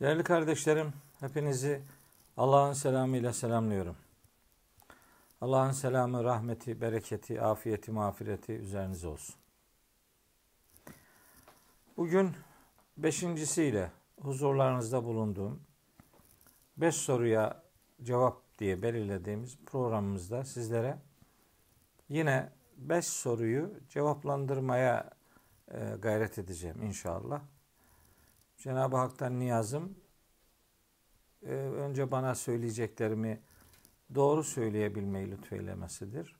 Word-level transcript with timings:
Değerli 0.00 0.22
kardeşlerim, 0.22 0.92
hepinizi 1.20 1.82
Allah'ın 2.36 2.72
selamıyla 2.72 3.32
selamlıyorum. 3.32 3.96
Allah'ın 5.40 5.72
selamı, 5.72 6.24
rahmeti, 6.24 6.80
bereketi, 6.80 7.42
afiyeti, 7.42 7.90
mağfireti 7.92 8.52
üzerinize 8.52 9.08
olsun. 9.08 9.34
Bugün 11.96 12.30
beşincisiyle 12.96 13.90
huzurlarınızda 14.20 15.04
bulunduğum 15.04 15.62
beş 16.76 16.94
soruya 16.94 17.62
cevap 18.02 18.58
diye 18.58 18.82
belirlediğimiz 18.82 19.58
programımızda 19.66 20.44
sizlere 20.44 20.98
yine 22.08 22.52
beş 22.76 23.06
soruyu 23.06 23.72
cevaplandırmaya 23.88 25.10
e, 25.68 25.96
gayret 26.02 26.38
edeceğim 26.38 26.82
inşallah. 26.82 27.40
Cenab-ı 28.60 28.96
Hak'tan 28.96 29.38
niyazım 29.38 29.98
e, 31.42 31.50
önce 31.54 32.10
bana 32.10 32.34
söyleyeceklerimi 32.34 33.42
doğru 34.14 34.44
söyleyebilmeyi 34.44 35.30
lütfeylemesidir. 35.30 36.36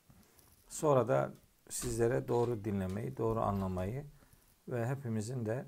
Sonra 0.67 1.07
da 1.07 1.33
sizlere 1.69 2.27
doğru 2.27 2.63
dinlemeyi, 2.63 3.17
doğru 3.17 3.39
anlamayı 3.39 4.05
ve 4.67 4.87
hepimizin 4.87 5.45
de 5.45 5.65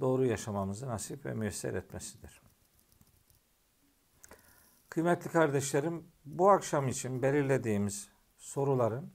doğru 0.00 0.26
yaşamamızı 0.26 0.88
nasip 0.88 1.26
ve 1.26 1.34
müyesser 1.34 1.74
etmesidir. 1.74 2.42
Kıymetli 4.88 5.30
kardeşlerim, 5.30 6.06
bu 6.24 6.50
akşam 6.50 6.88
için 6.88 7.22
belirlediğimiz 7.22 8.08
soruların 8.36 9.12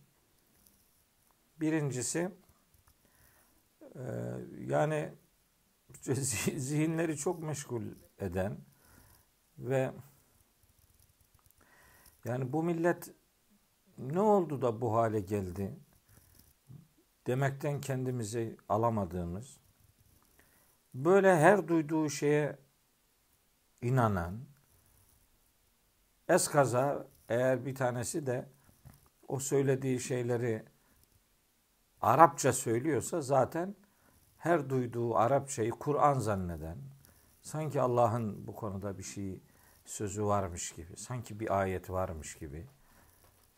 birincisi 1.59 2.31
e, 3.95 4.01
yani 6.05 6.19
zihinleri 6.59 7.17
çok 7.17 7.43
meşgul 7.43 7.83
eden 8.19 8.57
ve 9.57 9.91
yani 12.25 12.53
bu 12.53 12.63
millet 12.63 13.13
ne 13.97 14.19
oldu 14.19 14.61
da 14.61 14.81
bu 14.81 14.95
hale 14.95 15.19
geldi 15.19 15.79
demekten 17.27 17.81
kendimizi 17.81 18.57
alamadığımız 18.69 19.59
böyle 20.93 21.39
her 21.39 21.67
duyduğu 21.67 22.09
şeye 22.09 22.57
inanan 23.81 24.45
eskaza 26.27 27.07
eğer 27.29 27.65
bir 27.65 27.75
tanesi 27.75 28.25
de 28.25 28.49
o 29.27 29.39
söylediği 29.39 29.99
şeyleri 29.99 30.65
Arapça 32.01 32.53
söylüyorsa 32.53 33.21
zaten 33.21 33.75
her 34.39 34.69
duyduğu 34.69 35.15
Arapçayı 35.15 35.71
Kur'an 35.71 36.19
zanneden, 36.19 36.77
sanki 37.41 37.81
Allah'ın 37.81 38.47
bu 38.47 38.55
konuda 38.55 38.97
bir 38.97 39.03
şey 39.03 39.41
sözü 39.85 40.25
varmış 40.25 40.71
gibi, 40.71 40.97
sanki 40.97 41.39
bir 41.39 41.59
ayet 41.59 41.89
varmış 41.89 42.35
gibi. 42.35 42.67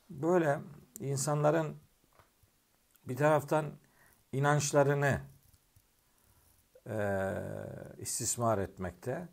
Böyle 0.10 0.60
insanların 1.00 1.78
bir 3.08 3.16
taraftan 3.16 3.66
inançlarını 4.32 5.22
e, 6.88 6.98
istismar 7.98 8.58
etmekte, 8.58 9.28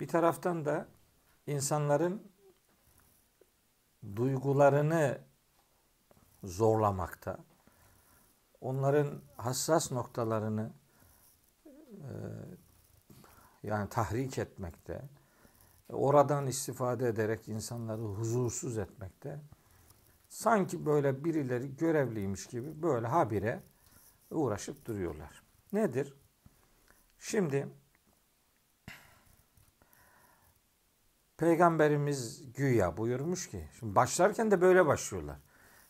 bir 0.00 0.08
taraftan 0.08 0.64
da 0.64 0.86
insanların 1.46 2.32
duygularını 4.16 5.18
zorlamakta, 6.44 7.38
onların 8.60 9.22
hassas 9.36 9.92
noktalarını 9.92 10.72
yani 13.62 13.88
tahrik 13.88 14.38
etmekte, 14.38 15.02
oradan 15.88 16.46
istifade 16.46 17.08
ederek 17.08 17.48
insanları 17.48 18.02
huzursuz 18.02 18.78
etmekte, 18.78 19.40
sanki 20.28 20.86
böyle 20.86 21.24
birileri 21.24 21.76
görevliymiş 21.76 22.46
gibi 22.46 22.82
böyle 22.82 23.06
habire 23.06 23.62
uğraşıp 24.30 24.86
duruyorlar. 24.86 25.42
Nedir? 25.72 26.14
Şimdi 27.18 27.68
Peygamberimiz 31.36 32.52
güya 32.52 32.96
buyurmuş 32.96 33.50
ki, 33.50 33.68
şimdi 33.78 33.94
başlarken 33.94 34.50
de 34.50 34.60
böyle 34.60 34.86
başlıyorlar. 34.86 35.36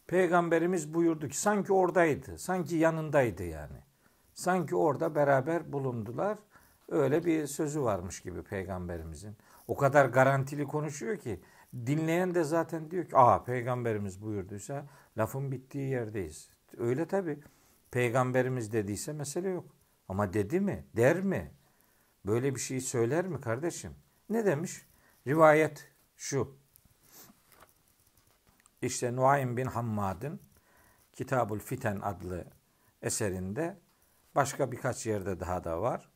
Peygamberimiz 0.06 0.94
buyurdu 0.94 1.28
ki 1.28 1.38
sanki 1.38 1.72
oradaydı, 1.72 2.38
sanki 2.38 2.76
yanındaydı 2.76 3.44
yani. 3.44 3.82
Sanki 4.34 4.76
orada 4.76 5.14
beraber 5.14 5.72
bulundular. 5.72 6.38
Öyle 6.88 7.24
bir 7.24 7.46
sözü 7.46 7.82
varmış 7.82 8.20
gibi 8.20 8.42
peygamberimizin. 8.42 9.36
O 9.68 9.76
kadar 9.76 10.06
garantili 10.06 10.64
konuşuyor 10.64 11.16
ki 11.18 11.40
dinleyen 11.86 12.34
de 12.34 12.44
zaten 12.44 12.90
diyor 12.90 13.04
ki 13.04 13.16
aa 13.16 13.44
peygamberimiz 13.44 14.22
buyurduysa 14.22 14.86
lafın 15.18 15.52
bittiği 15.52 15.90
yerdeyiz. 15.90 16.50
Öyle 16.78 17.06
tabi. 17.06 17.40
Peygamberimiz 17.90 18.72
dediyse 18.72 19.12
mesele 19.12 19.48
yok. 19.48 19.64
Ama 20.08 20.32
dedi 20.32 20.60
mi? 20.60 20.84
Der 20.96 21.20
mi? 21.20 21.52
Böyle 22.26 22.54
bir 22.54 22.60
şey 22.60 22.80
söyler 22.80 23.26
mi 23.26 23.40
kardeşim? 23.40 23.92
Ne 24.30 24.44
demiş? 24.44 24.86
Rivayet 25.26 25.88
şu. 26.16 26.56
İşte 28.82 29.16
Nuaym 29.16 29.56
bin 29.56 29.64
Hammad'ın 29.66 30.40
Kitabul 31.12 31.58
Fiten 31.58 32.00
adlı 32.00 32.44
eserinde 33.02 33.76
başka 34.34 34.72
birkaç 34.72 35.06
yerde 35.06 35.40
daha 35.40 35.64
da 35.64 35.82
var. 35.82 36.08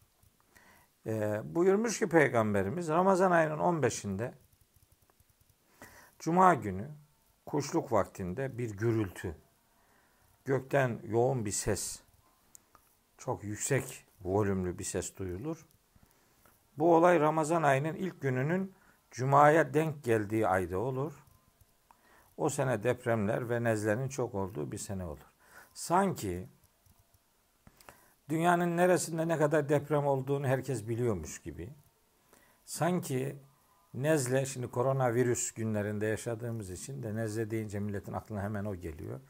E, 1.07 1.41
buyurmuş 1.45 1.99
ki 1.99 2.09
Peygamberimiz 2.09 2.89
Ramazan 2.89 3.31
ayının 3.31 3.59
15'inde 3.59 4.33
Cuma 6.19 6.55
günü 6.55 6.89
kuşluk 7.47 7.93
vaktinde 7.93 8.59
bir 8.59 8.71
gürültü, 8.71 9.37
gökten 10.45 11.01
yoğun 11.05 11.45
bir 11.45 11.53
ses, 11.53 12.01
çok 13.19 13.45
yüksek 13.45 14.07
volümlü 14.21 14.79
bir 14.79 14.85
ses 14.85 15.17
duyulur. 15.17 15.67
Bu 16.79 16.95
olay 16.95 17.21
Ramazan 17.21 17.63
ayının 17.63 17.95
ilk 17.95 18.21
gününün 18.21 18.75
Cuma'ya 19.11 19.75
denk 19.75 20.05
geldiği 20.05 20.49
ayda 20.49 20.79
olur. 20.79 21.13
O 22.37 22.49
sene 22.49 22.83
depremler 22.83 23.51
ve 23.51 23.65
nezlerin 23.65 24.09
çok 24.09 24.35
olduğu 24.35 24.73
bir 24.73 24.79
sene 24.79 25.05
olur. 25.05 25.27
Sanki 25.73 26.49
dünyanın 28.29 28.77
neresinde 28.77 29.29
ne 29.29 29.39
kadar 29.39 29.69
deprem 29.69 30.07
olduğunu 30.07 30.47
herkes 30.47 30.89
biliyormuş 30.89 31.43
gibi. 31.43 31.71
Sanki 32.65 33.37
nezle, 33.95 34.47
şimdi 34.47 34.67
koronavirüs 34.67 35.53
günlerinde 35.53 36.07
yaşadığımız 36.07 36.71
için 36.71 37.03
de 37.03 37.17
nezle 37.17 37.51
deyince 37.51 37.81
milletin 37.81 38.13
aklına 38.13 38.43
hemen 38.43 38.65
o 38.65 38.77
geliyor. 38.77 39.21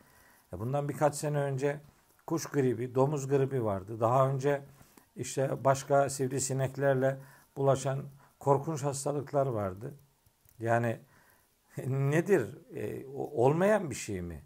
E, 0.53 0.59
bundan 0.59 0.89
birkaç 0.89 1.15
sene 1.15 1.39
önce 1.39 1.81
kuş 2.27 2.47
gribi, 2.47 2.95
domuz 2.95 3.29
gribi 3.29 3.65
vardı. 3.65 4.01
Daha 4.01 4.29
önce 4.29 4.63
işte 5.17 5.65
başka 5.65 6.11
sivrisineklerle 6.11 7.19
bulaşan 7.57 8.05
korkunç 8.39 8.83
hastalıklar 8.83 9.47
vardı. 9.47 9.95
Yani 10.59 11.01
nedir? 11.87 12.75
E, 12.75 13.07
olmayan 13.15 13.91
bir 13.91 13.95
şey 13.95 14.23
mi? 14.23 14.43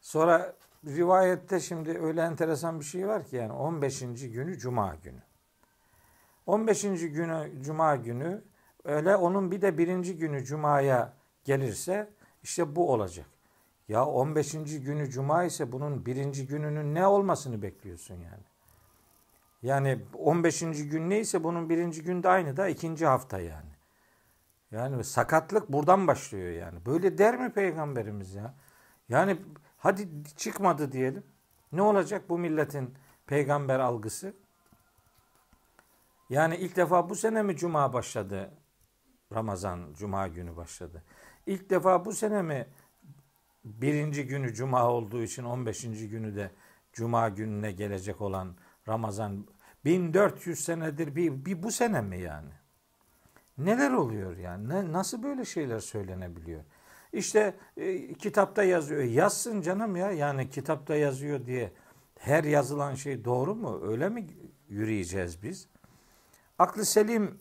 Sonra 0.00 0.56
rivayette 0.86 1.60
şimdi 1.60 1.98
öyle 1.98 2.22
enteresan 2.22 2.80
bir 2.80 2.84
şey 2.84 3.08
var 3.08 3.24
ki 3.24 3.36
yani 3.36 3.52
15. 3.52 4.00
günü 4.00 4.58
cuma 4.58 4.94
günü. 4.94 5.22
15. 6.46 6.82
günü 6.82 7.62
cuma 7.62 7.96
günü 7.96 8.42
öyle 8.84 9.16
onun 9.16 9.50
bir 9.50 9.62
de 9.62 9.78
birinci 9.78 10.18
günü 10.18 10.44
cumaya 10.44 11.12
gelirse 11.44 12.10
işte 12.42 12.76
bu 12.76 12.92
olacak. 12.92 13.26
Ya 13.88 14.06
15. 14.06 14.52
günü 14.52 15.10
cuma 15.10 15.44
ise 15.44 15.72
bunun 15.72 16.06
birinci 16.06 16.46
gününün 16.46 16.94
ne 16.94 17.06
olmasını 17.06 17.62
bekliyorsun 17.62 18.14
yani. 18.14 18.44
Yani 19.62 19.98
15. 20.14 20.60
gün 20.60 21.10
neyse 21.10 21.44
bunun 21.44 21.68
birinci 21.68 22.02
günde 22.02 22.28
aynı 22.28 22.56
da 22.56 22.68
ikinci 22.68 23.06
hafta 23.06 23.38
yani. 23.38 23.70
Yani 24.70 25.04
sakatlık 25.04 25.72
buradan 25.72 26.06
başlıyor 26.06 26.52
yani. 26.52 26.86
Böyle 26.86 27.18
der 27.18 27.40
mi 27.40 27.52
peygamberimiz 27.52 28.34
ya? 28.34 28.54
Yani 29.08 29.36
hadi 29.86 30.08
çıkmadı 30.36 30.92
diyelim. 30.92 31.22
Ne 31.72 31.82
olacak 31.82 32.28
bu 32.28 32.38
milletin 32.38 32.94
peygamber 33.26 33.78
algısı? 33.78 34.34
Yani 36.30 36.56
ilk 36.56 36.76
defa 36.76 37.08
bu 37.08 37.14
sene 37.14 37.42
mi 37.42 37.56
cuma 37.56 37.92
başladı? 37.92 38.50
Ramazan 39.34 39.94
cuma 39.98 40.28
günü 40.28 40.56
başladı. 40.56 41.02
İlk 41.46 41.70
defa 41.70 42.04
bu 42.04 42.12
sene 42.12 42.42
mi 42.42 42.66
birinci 43.64 44.26
günü 44.26 44.54
cuma 44.54 44.90
olduğu 44.90 45.22
için 45.22 45.44
15. 45.44 45.82
günü 45.82 46.36
de 46.36 46.50
cuma 46.92 47.28
gününe 47.28 47.72
gelecek 47.72 48.20
olan 48.20 48.56
Ramazan 48.88 49.46
1400 49.84 50.64
senedir 50.64 51.16
bir, 51.16 51.44
bir 51.44 51.62
bu 51.62 51.70
sene 51.70 52.00
mi 52.00 52.20
yani? 52.20 52.50
Neler 53.58 53.90
oluyor 53.90 54.36
yani? 54.36 54.68
Ne, 54.68 54.92
nasıl 54.92 55.22
böyle 55.22 55.44
şeyler 55.44 55.78
söylenebiliyor? 55.78 56.64
İşte 57.16 57.54
e, 57.76 58.14
kitapta 58.14 58.62
yazıyor. 58.62 59.02
Yazsın 59.02 59.60
canım 59.60 59.96
ya. 59.96 60.10
Yani 60.10 60.50
kitapta 60.50 60.96
yazıyor 60.96 61.46
diye 61.46 61.72
her 62.18 62.44
yazılan 62.44 62.94
şey 62.94 63.24
doğru 63.24 63.54
mu? 63.54 63.80
Öyle 63.82 64.08
mi 64.08 64.26
yürüyeceğiz 64.68 65.42
biz? 65.42 65.68
aklı 66.58 66.84
selim 66.84 67.38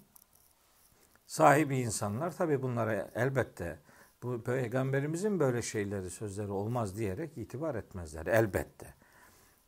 sahibi 1.27 1.77
insanlar 1.77 2.37
tabi 2.37 2.61
bunlara 2.61 3.11
elbette 3.15 3.79
bu 4.23 4.43
peygamberimizin 4.43 5.39
böyle 5.39 5.61
şeyleri 5.61 6.09
sözleri 6.09 6.51
olmaz 6.51 6.97
diyerek 6.97 7.37
itibar 7.37 7.75
etmezler 7.75 8.25
elbette. 8.25 8.93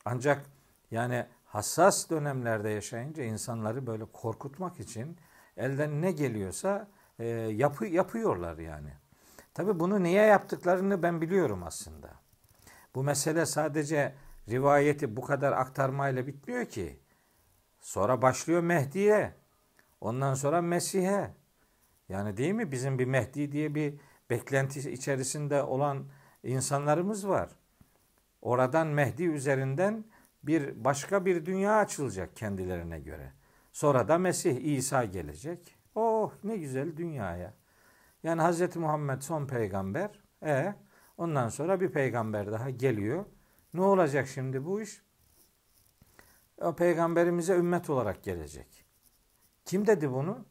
Ancak 0.06 0.46
yani 0.92 1.26
hassas 1.46 2.10
dönemlerde 2.10 2.70
yaşayınca 2.70 3.24
insanları 3.24 3.88
böyle 3.88 4.06
korkutmak 4.06 4.80
için 4.80 5.18
elden 5.58 6.02
ne 6.02 6.12
geliyorsa 6.12 6.88
e, 7.20 7.26
yapı 7.36 7.86
yapıyorlar 7.86 8.58
yani. 8.58 8.90
Tabi 9.58 9.80
bunu 9.80 10.04
niye 10.04 10.24
yaptıklarını 10.24 11.04
ben 11.04 11.22
biliyorum 11.22 11.64
aslında. 11.64 12.10
Bu 12.96 13.04
mesele 13.04 13.46
sadece 13.46 14.16
rivayeti 14.50 15.16
bu 15.16 15.22
kadar 15.22 15.52
aktarmayla 15.52 16.28
bitmiyor 16.28 16.66
ki. 16.66 17.00
Sonra 17.80 18.22
başlıyor 18.22 18.62
Mehdi'ye. 18.62 19.34
Ondan 20.02 20.34
sonra 20.34 20.62
Mesih'e. 20.62 21.34
Yani 22.10 22.38
değil 22.38 22.54
mi? 22.54 22.72
Bizim 22.72 23.00
bir 23.00 23.06
Mehdi 23.06 23.52
diye 23.52 23.76
bir 23.76 23.94
beklenti 24.30 24.92
içerisinde 24.92 25.64
olan 25.64 26.06
insanlarımız 26.44 27.28
var. 27.28 27.50
Oradan 28.42 28.88
Mehdi 28.88 29.24
üzerinden 29.24 30.06
bir 30.44 30.84
başka 30.84 31.26
bir 31.26 31.46
dünya 31.46 31.78
açılacak 31.78 32.36
kendilerine 32.36 33.00
göre. 33.00 33.32
Sonra 33.72 34.08
da 34.08 34.18
Mesih 34.18 34.78
İsa 34.78 35.06
gelecek. 35.06 35.76
Oh 35.96 36.32
ne 36.44 36.58
güzel 36.58 36.98
dünyaya. 36.98 37.54
Yani 38.28 38.42
Hz. 38.42 38.76
Muhammed 38.76 39.22
son 39.22 39.48
peygamber. 39.48 40.10
E 40.46 40.76
ondan 41.18 41.50
sonra 41.50 41.82
bir 41.82 41.92
peygamber 41.92 42.52
daha 42.52 42.70
geliyor. 42.70 43.26
Ne 43.74 43.82
olacak 43.82 44.28
şimdi 44.28 44.66
bu 44.66 44.82
iş? 44.82 45.02
O 46.58 46.76
peygamberimize 46.76 47.56
ümmet 47.56 47.90
olarak 47.90 48.24
gelecek. 48.24 48.86
Kim 49.66 49.88
dedi 49.88 50.12
bunu? 50.12 50.46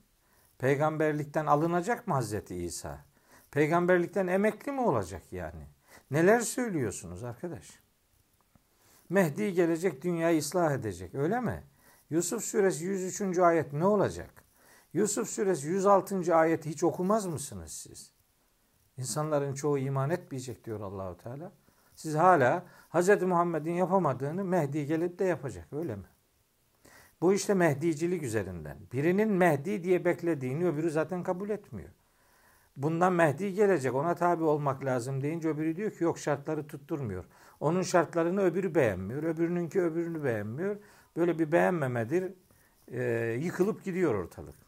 Peygamberlikten 0.59 1.47
alınacak 1.47 2.07
mı 2.07 2.15
Hazreti 2.15 2.55
İsa? 2.57 3.05
Peygamberlikten 3.51 4.27
emekli 4.27 4.73
mi 4.73 4.81
olacak 4.81 5.33
yani? 5.33 5.69
Neler 6.11 6.41
söylüyorsunuz 6.41 7.25
arkadaş? 7.25 7.81
Mehdi 9.09 9.53
gelecek 9.53 10.03
dünyayı 10.03 10.39
ıslah 10.39 10.73
edecek 10.73 11.15
öyle 11.15 11.41
mi? 11.41 11.65
Yusuf 12.11 12.45
suresi 12.45 12.85
103. 12.85 13.39
ayet 13.39 13.73
ne 13.73 13.87
olacak? 13.87 14.46
Yusuf 14.97 15.29
suresi 15.29 15.69
106. 15.69 16.37
ayeti 16.37 16.71
hiç 16.71 16.85
okumaz 16.85 17.27
mısınız 17.27 17.73
siz? 17.73 18.13
İnsanların 18.99 19.55
çoğu 19.55 19.79
iman 19.79 20.11
etmeyecek 20.11 20.65
diyor 20.65 20.81
Allahu 20.81 21.17
Teala. 21.17 21.53
Siz 21.95 22.15
hala 22.15 22.67
Hz. 22.95 23.23
Muhammed'in 23.23 23.73
yapamadığını 23.73 24.45
Mehdi 24.45 24.87
gelip 24.87 25.19
de 25.19 25.25
yapacak 25.25 25.73
öyle 25.73 25.97
mi? 25.97 26.07
Bu 27.21 27.35
işte 27.35 27.55
Mehdicilik 27.55 28.23
üzerinden. 28.23 28.77
Birinin 28.93 29.29
Mehdi 29.29 29.85
diye 29.85 30.05
beklediğini 30.05 30.67
öbürü 30.67 30.91
zaten 30.91 31.23
kabul 31.23 31.51
etmiyor. 31.51 31.91
Bundan 32.77 33.13
Mehdi 33.13 33.55
gelecek 33.55 33.95
ona 33.95 34.15
tabi 34.15 34.45
olmak 34.45 34.85
lazım 34.85 35.23
deyince 35.23 35.49
öbürü 35.49 35.77
diyor 35.77 35.91
ki 35.91 36.05
yok 36.05 36.19
şartları 36.19 36.67
tutturmuyor. 36.67 37.25
Onun 37.61 37.83
şartlarını 37.83 38.43
öbürü 38.43 38.75
beğenmiyor. 38.75 39.23
Öbürününki 39.23 39.83
öbürünü 39.83 40.25
beğenmiyor. 40.25 40.77
Böyle 41.17 41.39
bir 41.39 41.53
beğenmemedir. 41.53 42.33
E, 42.89 43.03
yıkılıp 43.43 43.85
gidiyor 43.85 44.15
ortalık. 44.15 44.66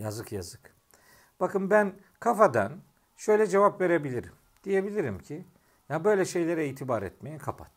Yazık 0.00 0.32
yazık. 0.32 0.76
Bakın 1.40 1.70
ben 1.70 1.94
kafadan 2.20 2.72
şöyle 3.16 3.46
cevap 3.46 3.80
verebilirim. 3.80 4.32
Diyebilirim 4.64 5.18
ki 5.18 5.44
ya 5.88 6.04
böyle 6.04 6.24
şeylere 6.24 6.68
itibar 6.68 7.02
etmeyin 7.02 7.38
kapat. 7.38 7.70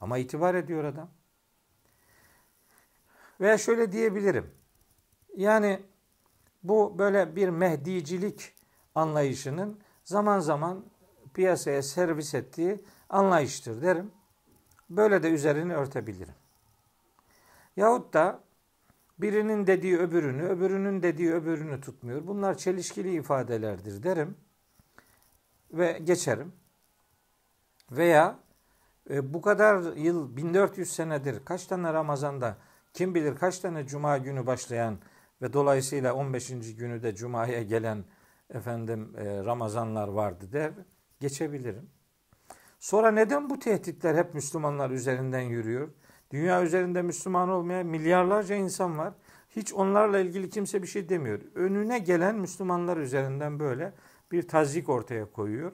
Ama 0.00 0.18
itibar 0.18 0.54
ediyor 0.54 0.84
adam. 0.84 1.10
Veya 3.40 3.58
şöyle 3.58 3.92
diyebilirim. 3.92 4.50
Yani 5.36 5.82
bu 6.62 6.98
böyle 6.98 7.36
bir 7.36 7.48
mehdicilik 7.48 8.54
anlayışının 8.94 9.80
zaman 10.04 10.40
zaman 10.40 10.84
piyasaya 11.34 11.82
servis 11.82 12.34
ettiği 12.34 12.84
anlayıştır 13.08 13.82
derim. 13.82 14.12
Böyle 14.90 15.22
de 15.22 15.30
üzerini 15.30 15.74
örtebilirim. 15.74 16.34
Yahut 17.76 18.14
da 18.14 18.45
birinin 19.18 19.66
dediği 19.66 19.98
öbürünü, 19.98 20.42
öbürünün 20.42 21.02
dediği 21.02 21.32
öbürünü 21.32 21.80
tutmuyor. 21.80 22.26
Bunlar 22.26 22.58
çelişkili 22.58 23.14
ifadelerdir 23.14 24.02
derim 24.02 24.36
ve 25.72 25.98
geçerim. 26.04 26.52
Veya 27.90 28.38
e, 29.10 29.34
bu 29.34 29.42
kadar 29.42 29.96
yıl 29.96 30.36
1400 30.36 30.92
senedir 30.92 31.44
kaç 31.44 31.66
tane 31.66 31.92
Ramazan'da 31.92 32.56
kim 32.94 33.14
bilir 33.14 33.36
kaç 33.36 33.58
tane 33.58 33.86
cuma 33.86 34.18
günü 34.18 34.46
başlayan 34.46 34.98
ve 35.42 35.52
dolayısıyla 35.52 36.14
15. 36.14 36.48
günü 36.76 37.02
de 37.02 37.14
cumaya 37.14 37.62
gelen 37.62 38.04
efendim 38.50 39.14
e, 39.16 39.44
Ramazanlar 39.44 40.08
vardı 40.08 40.52
der 40.52 40.72
geçebilirim. 41.20 41.90
Sonra 42.78 43.10
neden 43.10 43.50
bu 43.50 43.58
tehditler 43.58 44.14
hep 44.14 44.34
Müslümanlar 44.34 44.90
üzerinden 44.90 45.40
yürüyor? 45.40 45.88
Dünya 46.30 46.62
üzerinde 46.62 47.02
Müslüman 47.02 47.48
olmayan 47.48 47.86
milyarlarca 47.86 48.54
insan 48.56 48.98
var. 48.98 49.14
Hiç 49.56 49.72
onlarla 49.72 50.18
ilgili 50.18 50.50
kimse 50.50 50.82
bir 50.82 50.86
şey 50.86 51.08
demiyor. 51.08 51.40
Önüne 51.54 51.98
gelen 51.98 52.34
Müslümanlar 52.34 52.96
üzerinden 52.96 53.58
böyle 53.58 53.92
bir 54.32 54.48
tazik 54.48 54.88
ortaya 54.88 55.30
koyuyor. 55.32 55.72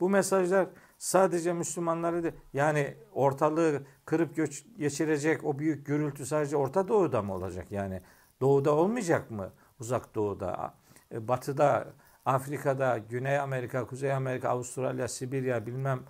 Bu 0.00 0.10
mesajlar 0.10 0.68
sadece 0.98 1.52
Müslümanları 1.52 2.24
da 2.24 2.30
yani 2.52 2.94
ortalığı 3.12 3.82
kırıp 4.04 4.36
göç, 4.36 4.64
geçirecek 4.78 5.44
o 5.44 5.58
büyük 5.58 5.86
gürültü 5.86 6.26
sadece 6.26 6.56
Orta 6.56 6.88
Doğu'da 6.88 7.22
mı 7.22 7.34
olacak? 7.34 7.72
Yani 7.72 8.02
Doğu'da 8.40 8.74
olmayacak 8.74 9.30
mı? 9.30 9.52
Uzak 9.80 10.14
Doğu'da, 10.14 10.74
e, 11.12 11.28
Batı'da, 11.28 11.92
Afrika'da, 12.24 12.98
Güney 12.98 13.38
Amerika, 13.38 13.86
Kuzey 13.86 14.12
Amerika, 14.12 14.48
Avustralya, 14.48 15.08
Sibirya 15.08 15.66
bilmem 15.66 16.00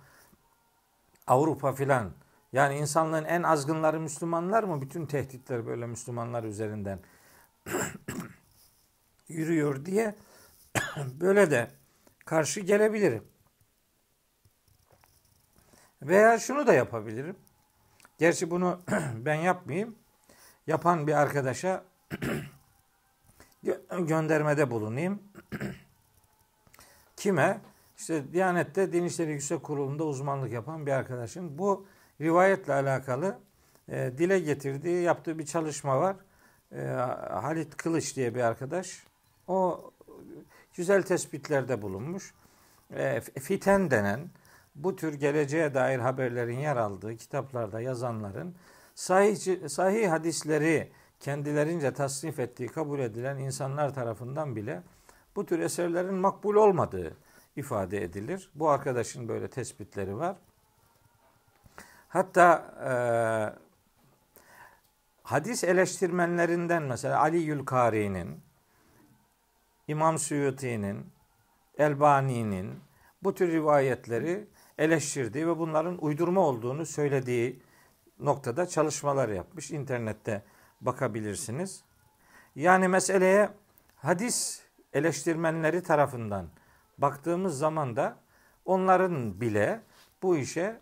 Avrupa 1.27 1.73
filan. 1.73 2.11
Yani 2.53 2.77
insanlığın 2.77 3.25
en 3.25 3.43
azgınları 3.43 3.99
Müslümanlar 3.99 4.63
mı? 4.63 4.81
Bütün 4.81 5.05
tehditler 5.05 5.65
böyle 5.65 5.87
Müslümanlar 5.87 6.43
üzerinden 6.43 6.99
yürüyor 9.27 9.85
diye 9.85 10.15
böyle 11.21 11.51
de 11.51 11.71
karşı 12.25 12.59
gelebilirim. 12.59 13.23
Veya 16.01 16.39
şunu 16.39 16.67
da 16.67 16.73
yapabilirim. 16.73 17.35
Gerçi 18.17 18.51
bunu 18.51 18.81
ben 19.15 19.35
yapmayayım. 19.35 19.95
Yapan 20.67 21.07
bir 21.07 21.13
arkadaşa 21.13 21.83
göndermede 23.99 24.71
bulunayım. 24.71 25.23
Kime? 27.15 27.61
İşte 27.97 28.33
Diyanet'te 28.33 28.93
Din 28.93 29.03
İşleri 29.03 29.31
Yüksek 29.31 29.63
Kurulu'nda 29.63 30.03
uzmanlık 30.03 30.51
yapan 30.53 30.85
bir 30.85 30.91
arkadaşın 30.91 31.57
bu 31.57 31.87
rivayetle 32.21 32.73
alakalı 32.73 33.39
e, 33.89 34.11
dile 34.17 34.39
getirdiği, 34.39 35.03
yaptığı 35.03 35.39
bir 35.39 35.45
çalışma 35.45 35.99
var. 35.99 36.15
E, 36.71 36.81
Halit 37.29 37.77
Kılıç 37.77 38.15
diye 38.15 38.35
bir 38.35 38.41
arkadaş. 38.41 39.03
O 39.47 39.91
güzel 40.75 41.03
tespitlerde 41.03 41.81
bulunmuş. 41.81 42.33
E, 42.95 43.21
fiten 43.21 43.91
denen 43.91 44.29
bu 44.75 44.95
tür 44.95 45.13
geleceğe 45.13 45.73
dair 45.73 45.99
haberlerin 45.99 46.59
yer 46.59 46.77
aldığı 46.77 47.17
kitaplarda 47.17 47.81
yazanların 47.81 48.55
sahih, 48.95 49.69
sahih 49.69 50.09
hadisleri 50.09 50.91
kendilerince 51.19 51.93
tasnif 51.93 52.39
ettiği 52.39 52.67
kabul 52.67 52.99
edilen 52.99 53.37
insanlar 53.37 53.93
tarafından 53.93 54.55
bile 54.55 54.83
bu 55.35 55.45
tür 55.45 55.59
eserlerin 55.59 56.13
makbul 56.13 56.55
olmadığı 56.55 57.17
ifade 57.55 58.03
edilir. 58.03 58.49
Bu 58.55 58.69
arkadaşın 58.69 59.27
böyle 59.27 59.47
tespitleri 59.47 60.17
var. 60.17 60.35
Hatta 62.11 62.73
e, 62.83 62.93
hadis 65.23 65.63
eleştirmenlerinden 65.63 66.83
mesela 66.83 67.19
Ali 67.19 67.37
Yülkari'nin, 67.37 68.41
İmam 69.87 70.17
Suyuti'nin, 70.17 71.05
Elbani'nin 71.77 72.79
bu 73.23 73.33
tür 73.33 73.51
rivayetleri 73.51 74.47
eleştirdiği 74.77 75.47
ve 75.47 75.59
bunların 75.59 76.03
uydurma 76.03 76.41
olduğunu 76.41 76.85
söylediği 76.85 77.63
noktada 78.19 78.65
çalışmalar 78.65 79.29
yapmış. 79.29 79.71
İnternette 79.71 80.43
bakabilirsiniz. 80.81 81.83
Yani 82.55 82.87
meseleye 82.87 83.49
hadis 83.95 84.61
eleştirmenleri 84.93 85.83
tarafından 85.83 86.49
baktığımız 86.97 87.57
zaman 87.57 87.95
da 87.95 88.17
onların 88.65 89.41
bile 89.41 89.81
bu 90.23 90.37
işe 90.37 90.79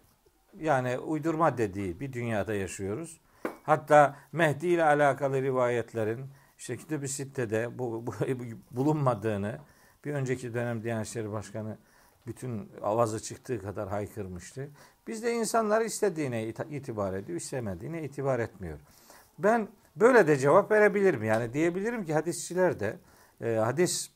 yani 0.58 1.00
uydurma 1.00 1.58
dediği 1.58 2.00
bir 2.00 2.14
dünyada 2.14 2.54
yaşıyoruz. 2.54 3.22
Hatta 3.64 4.16
Mehdi 4.32 4.68
ile 4.68 4.84
alakalı 4.84 5.42
rivayetlerin 5.42 6.26
işte 6.58 6.78
Kitab-ı 6.78 7.08
Sitte'de 7.08 7.80
bu, 7.80 8.08
bu, 8.08 8.14
bulunmadığını 8.72 9.60
bir 10.06 10.14
önceki 10.14 10.54
dönem 10.54 10.84
Diyanet 10.84 11.08
İşleri 11.08 11.32
Başkanı 11.32 11.78
bütün 12.28 12.72
avazı 12.82 13.24
çıktığı 13.24 13.62
kadar 13.62 13.90
haykırmıştı. 13.90 14.70
Biz 15.08 15.24
de 15.24 15.34
insanlar 15.34 15.82
istediğine 15.82 16.48
itibar 16.48 17.14
ediyor, 17.14 17.38
istemediğine 17.38 18.04
itibar 18.04 18.40
etmiyor. 18.40 18.80
Ben 19.40 19.68
böyle 19.96 20.28
de 20.28 20.38
cevap 20.38 20.72
verebilirim. 20.72 21.24
Yani 21.24 21.54
diyebilirim 21.54 22.06
ki 22.06 22.14
hadisçiler 22.14 22.80
de 22.80 22.98
e, 23.42 23.56
hadis 23.56 24.12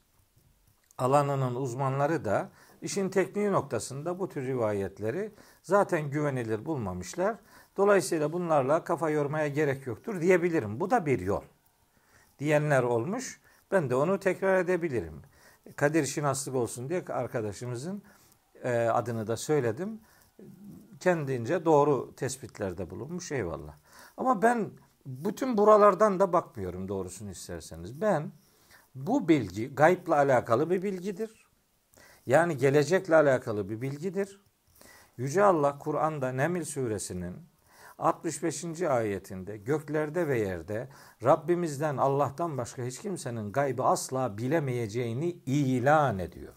alanının 0.97 1.55
uzmanları 1.55 2.25
da 2.25 2.49
işin 2.83 3.09
tekniği 3.09 3.51
noktasında 3.51 4.19
bu 4.19 4.29
tür 4.29 4.47
rivayetleri 4.47 5.31
zaten 5.63 6.11
güvenilir 6.11 6.65
bulmamışlar. 6.65 7.35
Dolayısıyla 7.77 8.33
bunlarla 8.33 8.83
kafa 8.83 9.09
yormaya 9.09 9.47
gerek 9.47 9.87
yoktur 9.87 10.21
diyebilirim. 10.21 10.79
Bu 10.79 10.91
da 10.91 11.05
bir 11.05 11.19
yol. 11.19 11.41
Diyenler 12.39 12.83
olmuş. 12.83 13.41
Ben 13.71 13.89
de 13.89 13.95
onu 13.95 14.19
tekrar 14.19 14.59
edebilirim. 14.59 15.21
Kadir 15.75 16.05
şinaslık 16.05 16.55
olsun 16.55 16.89
diye 16.89 17.05
arkadaşımızın 17.09 18.03
e, 18.63 18.77
adını 18.77 19.27
da 19.27 19.37
söyledim. 19.37 19.99
Kendince 20.99 21.65
doğru 21.65 22.15
tespitlerde 22.15 22.89
bulunmuş 22.89 23.31
eyvallah. 23.31 23.73
Ama 24.17 24.41
ben 24.41 24.69
bütün 25.05 25.57
buralardan 25.57 26.19
da 26.19 26.33
bakmıyorum 26.33 26.87
doğrusunu 26.87 27.31
isterseniz. 27.31 28.01
Ben 28.01 28.31
bu 28.95 29.27
bilgi 29.27 29.75
gayipla 29.75 30.15
alakalı 30.15 30.69
bir 30.69 30.83
bilgidir. 30.83 31.42
Yani 32.25 32.57
gelecekle 32.57 33.15
alakalı 33.15 33.69
bir 33.69 33.81
bilgidir. 33.81 34.41
Yüce 35.17 35.43
Allah 35.43 35.79
Kur'an'da 35.79 36.31
Neml 36.31 36.63
suresinin 36.63 37.35
65. 37.97 38.81
ayetinde 38.81 39.57
göklerde 39.57 40.27
ve 40.27 40.39
yerde 40.39 40.89
Rabbimizden 41.23 41.97
Allah'tan 41.97 42.57
başka 42.57 42.83
hiç 42.83 42.99
kimsenin 42.99 43.51
gaybı 43.51 43.83
asla 43.83 44.37
bilemeyeceğini 44.37 45.29
ilan 45.45 46.19
ediyor. 46.19 46.53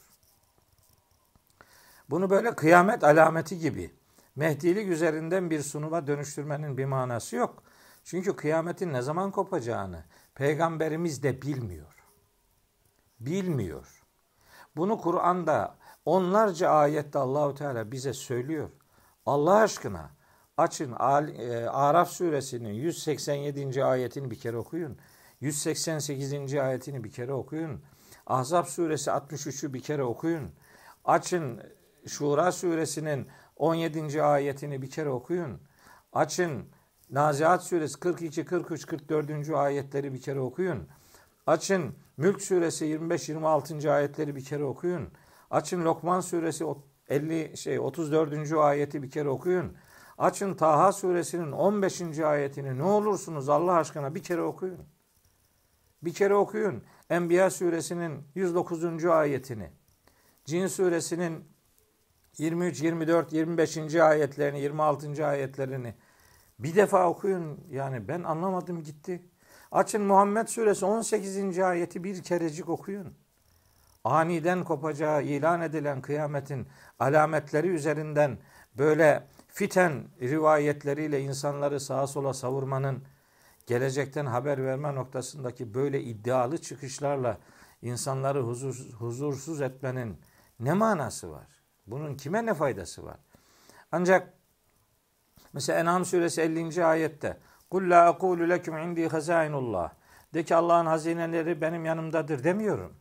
Bunu 2.11 2.31
böyle 2.31 2.55
kıyamet 2.55 3.05
alameti 3.05 3.59
gibi 3.59 3.91
Mehdilik 4.37 4.89
üzerinden 4.89 5.51
bir 5.51 5.63
sunuma 5.63 6.07
dönüştürmenin 6.07 6.79
bir 6.79 6.85
manası 6.85 7.37
yok. 7.37 7.63
Çünkü 8.05 8.37
kıyametin 8.37 8.93
ne 8.93 9.03
zaman 9.03 9.31
kopacağını 9.31 10.05
peygamberimiz 10.35 11.23
de 11.23 11.43
bilmiyor. 11.43 11.95
Bilmiyor. 13.21 13.96
Bunu 14.77 14.99
Kur'an'da 14.99 15.75
onlarca 16.05 16.71
ayette 16.71 17.19
Allahu 17.19 17.55
Teala 17.55 17.93
bize 17.93 18.13
söylüyor. 18.13 18.71
Allah 19.27 19.55
aşkına 19.55 20.11
açın 20.57 20.93
e, 20.93 21.69
Araf 21.69 22.11
suresinin 22.11 22.73
187. 22.73 23.85
ayetini 23.85 24.31
bir 24.31 24.39
kere 24.39 24.57
okuyun. 24.57 24.99
188. 25.41 26.55
ayetini 26.55 27.05
bir 27.05 27.11
kere 27.11 27.33
okuyun. 27.33 27.83
Ahzab 28.27 28.65
suresi 28.65 29.11
63'ü 29.11 29.73
bir 29.73 29.83
kere 29.83 30.03
okuyun. 30.03 30.51
Açın 31.05 31.61
Şura 32.07 32.53
suresinin 32.53 33.27
17. 33.57 34.23
ayetini 34.23 34.83
bir 34.83 34.91
kere 34.91 35.09
okuyun. 35.09 35.61
Açın 36.13 36.65
Nazihat 37.11 37.63
suresi 37.65 38.01
42, 38.01 38.45
43, 38.45 38.87
44. 38.87 39.51
ayetleri 39.51 40.15
bir 40.15 40.21
kere 40.21 40.41
okuyun. 40.41 40.89
Açın 41.47 41.95
Mülk 42.17 42.43
suresi 42.43 42.85
25, 42.85 43.29
26. 43.29 43.93
ayetleri 43.93 44.37
bir 44.37 44.45
kere 44.45 44.65
okuyun. 44.65 45.09
Açın 45.51 45.85
Lokman 45.85 46.21
suresi 46.21 46.65
50 47.09 47.57
şey 47.57 47.79
34. 47.79 48.53
ayeti 48.53 49.03
bir 49.03 49.11
kere 49.11 49.29
okuyun. 49.29 49.77
Açın 50.19 50.55
Taha 50.55 50.93
suresinin 50.93 51.53
15. 51.53 52.19
ayetini 52.19 52.79
ne 52.79 52.83
olursunuz 52.83 53.49
Allah 53.49 53.73
aşkına 53.73 54.15
bir 54.15 54.23
kere 54.23 54.43
okuyun. 54.43 54.79
Bir 56.03 56.13
kere 56.13 56.35
okuyun. 56.35 56.83
Enbiya 57.11 57.51
suresinin 57.51 58.25
109. 58.35 59.05
ayetini. 59.05 59.71
Cin 60.45 60.67
suresinin 60.67 61.45
23, 62.39 62.83
24, 62.83 63.33
25. 63.33 63.95
ayetlerini, 63.95 64.61
26. 64.61 65.27
ayetlerini 65.27 65.95
bir 66.59 66.77
defa 66.77 67.09
okuyun. 67.09 67.61
Yani 67.71 68.09
ben 68.09 68.23
anlamadım 68.23 68.83
gitti. 68.83 69.23
Açın 69.77 70.03
Muhammed 70.03 70.49
Suresi 70.49 70.85
18. 70.85 71.59
ayeti 71.59 72.05
bir 72.05 72.23
kerecik 72.23 72.69
okuyun. 72.69 73.15
Aniden 74.05 74.65
kopacağı 74.65 75.23
ilan 75.23 75.61
edilen 75.61 76.03
kıyametin 76.03 76.69
alametleri 76.99 77.69
üzerinden 77.69 78.39
böyle 78.75 79.27
fiten 79.49 80.09
rivayetleriyle 80.21 81.21
insanları 81.21 81.81
sağa 81.81 82.07
sola 82.07 82.35
savurmanın 82.35 83.05
gelecekten 83.67 84.27
haber 84.27 84.65
verme 84.65 84.95
noktasındaki 84.95 85.75
böyle 85.75 86.03
iddialı 86.03 86.59
çıkışlarla 86.59 87.39
insanları 87.83 88.41
huzur, 88.41 88.93
huzursuz 88.99 89.61
etmenin 89.61 90.21
ne 90.61 90.73
manası 90.73 91.31
var? 91.31 91.47
Bunun 91.87 92.15
kime 92.15 92.47
ne 92.47 92.55
faydası 92.55 93.05
var? 93.05 93.19
Ancak 93.93 94.33
mesela 95.53 95.79
En'am 95.81 96.05
suresi 96.05 96.41
50. 96.41 96.85
ayette 96.85 97.37
Kul 97.77 97.91
la 97.91 98.09
aqulu 98.09 98.49
lekum 98.49 98.79
indi 98.79 99.09
hazainullah. 99.09 99.91
De 100.35 100.45
ki 100.45 100.55
Allah'ın 100.55 100.87
hazineleri 100.87 101.61
benim 101.61 101.85
yanımdadır 101.85 102.45
demiyorum. 102.45 102.93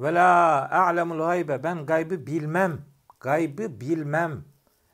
Ve 0.00 0.14
la 0.14 0.68
a'lemul 0.70 1.18
gaybe. 1.18 1.62
Ben 1.62 1.86
gaybı 1.86 2.26
bilmem. 2.26 2.80
Gaybı 3.20 3.80
bilmem. 3.80 4.44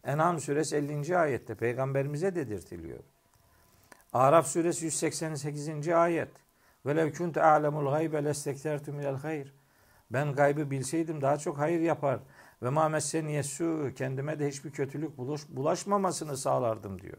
En'am 0.05 0.41
suresi 0.41 0.77
50. 0.77 1.19
ayette 1.19 1.55
peygamberimize 1.55 2.35
dedirtiliyor. 2.35 2.99
Araf 4.13 4.47
suresi 4.47 4.85
188. 4.85 5.89
ayet. 5.89 6.33
Ve 6.87 6.97
lev 6.97 7.13
kuntu 7.13 7.41
a'lemul 7.41 7.91
gaybe 7.91 8.25
lestektertu 8.25 8.93
minel 8.93 9.17
hayr. 9.17 9.55
Ben 10.11 10.33
gaybı 10.33 10.71
bilseydim 10.71 11.21
daha 11.21 11.37
çok 11.37 11.59
hayır 11.59 11.81
yapar. 11.81 12.21
Ve 12.63 12.71
ma 12.71 12.89
messeni 12.89 13.45
su 13.45 13.93
kendime 13.97 14.39
de 14.39 14.49
hiçbir 14.49 14.71
kötülük 14.71 15.19
bulaş, 15.19 15.41
bulaşmamasını 15.49 16.37
sağlardım 16.37 17.01
diyor. 17.03 17.19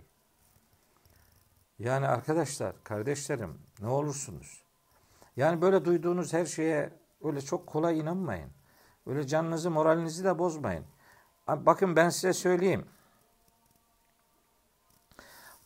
Yani 1.82 2.08
arkadaşlar, 2.08 2.84
kardeşlerim 2.84 3.60
ne 3.80 3.88
olursunuz. 3.88 4.64
Yani 5.38 5.62
böyle 5.62 5.86
duyduğunuz 5.86 6.34
her 6.34 6.46
şeye 6.46 6.90
öyle 7.24 7.42
çok 7.42 7.68
kolay 7.68 8.00
inanmayın. 8.00 8.50
Öyle 9.06 9.28
canınızı, 9.28 9.72
moralinizi 9.72 10.24
de 10.24 10.40
bozmayın. 10.40 10.86
Bakın 11.48 11.96
ben 11.96 12.10
size 12.10 12.34
söyleyeyim. 12.34 12.86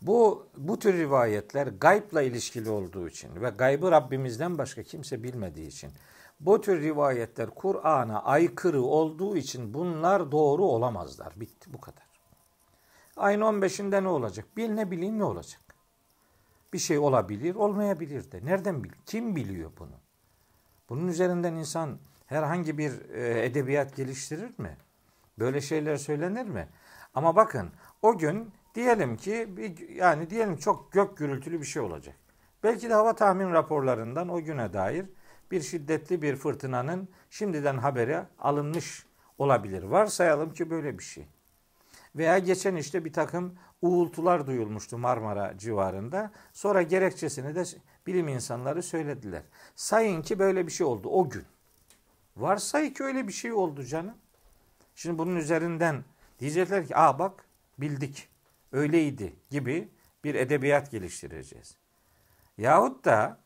Bu 0.02 0.48
bu 0.58 0.80
tür 0.80 0.94
rivayetler 0.94 1.68
gaybla 1.68 2.22
ilişkili 2.22 2.70
olduğu 2.70 3.08
için 3.08 3.42
ve 3.42 3.50
gaybı 3.50 3.92
Rabbimizden 3.92 4.58
başka 4.58 4.84
kimse 4.84 5.24
bilmediği 5.24 5.68
için 5.68 5.92
bu 6.40 6.62
tür 6.62 6.82
rivayetler 6.82 7.50
Kur'an'a 7.50 8.24
aykırı 8.24 8.82
olduğu 8.82 9.38
için 9.38 9.74
bunlar 9.74 10.32
doğru 10.32 10.64
olamazlar. 10.64 11.34
Bitti 11.40 11.74
bu 11.74 11.82
kadar. 11.82 12.06
Ayın 13.18 13.42
15'inde 13.42 14.04
ne 14.04 14.08
olacak? 14.08 14.46
Bil 14.58 14.70
ne 14.70 14.92
bileyim 14.92 15.20
ne 15.20 15.24
olacak? 15.24 15.65
Bir 16.76 16.80
şey 16.80 16.98
olabilir, 16.98 17.56
olmayabilir 17.56 18.32
de. 18.32 18.46
Nereden 18.46 18.84
bil? 18.84 18.92
Kim 19.06 19.36
biliyor 19.36 19.72
bunu? 19.80 20.00
Bunun 20.90 21.08
üzerinden 21.08 21.54
insan 21.54 22.00
herhangi 22.26 22.78
bir 22.78 23.10
e, 23.10 23.46
edebiyat 23.46 23.96
geliştirir 23.96 24.60
mi? 24.60 24.78
Böyle 25.40 25.62
şeyler 25.62 25.98
söylenir 25.98 26.46
mi? 26.46 26.68
Ama 27.14 27.36
bakın 27.36 27.72
o 28.02 28.18
gün 28.18 28.52
diyelim 28.76 29.18
ki 29.18 29.58
bir, 29.58 29.90
yani 29.90 30.30
diyelim 30.30 30.58
çok 30.58 30.92
gök 30.92 31.18
gürültülü 31.18 31.60
bir 31.60 31.66
şey 31.66 31.82
olacak. 31.82 32.16
Belki 32.64 32.90
de 32.90 32.94
hava 32.94 33.16
tahmin 33.16 33.52
raporlarından 33.52 34.30
o 34.30 34.42
güne 34.42 34.74
dair 34.74 35.06
bir 35.52 35.62
şiddetli 35.62 36.22
bir 36.22 36.36
fırtınanın 36.36 37.10
şimdiden 37.30 37.78
haberi 37.78 38.22
alınmış 38.40 39.06
olabilir. 39.38 39.84
Varsayalım 39.84 40.54
ki 40.54 40.70
böyle 40.70 40.98
bir 40.98 41.04
şey. 41.04 41.28
Veya 42.16 42.40
geçen 42.40 42.76
işte 42.76 43.06
bir 43.06 43.14
takım 43.14 43.56
uğultular 43.82 44.48
duyulmuştu 44.48 44.98
Marmara 44.98 45.58
civarında. 45.58 46.32
Sonra 46.54 46.82
gerekçesini 46.82 47.56
de 47.56 47.64
bilim 48.08 48.28
insanları 48.28 48.84
söylediler. 48.84 49.44
Sayın 49.76 50.22
ki 50.22 50.40
böyle 50.40 50.68
bir 50.68 50.72
şey 50.72 50.88
oldu 50.88 51.10
o 51.10 51.30
gün. 51.30 51.44
Varsay 52.38 52.94
ki 52.94 53.04
öyle 53.04 53.28
bir 53.28 53.34
şey 53.34 53.54
oldu 53.54 53.84
canım. 53.84 54.16
Şimdi 54.96 55.18
bunun 55.18 55.36
üzerinden 55.36 56.04
diyecekler 56.40 56.88
ki 56.88 56.98
aa 56.98 57.20
bak 57.20 57.46
bildik 57.78 58.30
öyleydi 58.72 59.36
gibi 59.50 59.90
bir 60.24 60.36
edebiyat 60.36 60.92
geliştireceğiz. 60.92 61.78
Yahut 62.58 63.06
da 63.06 63.40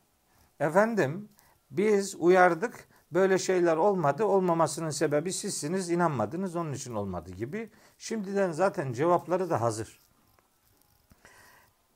efendim 0.60 1.28
biz 1.70 2.14
uyardık 2.14 2.88
böyle 3.12 3.38
şeyler 3.38 3.76
olmadı 3.76 4.24
olmamasının 4.24 4.90
sebebi 4.90 5.32
sizsiniz 5.32 5.90
inanmadınız 5.90 6.56
onun 6.56 6.72
için 6.72 6.94
olmadı 6.94 7.30
gibi. 7.30 7.70
Şimdiden 7.98 8.52
zaten 8.52 8.92
cevapları 8.92 9.50
da 9.50 9.60
hazır. 9.60 10.00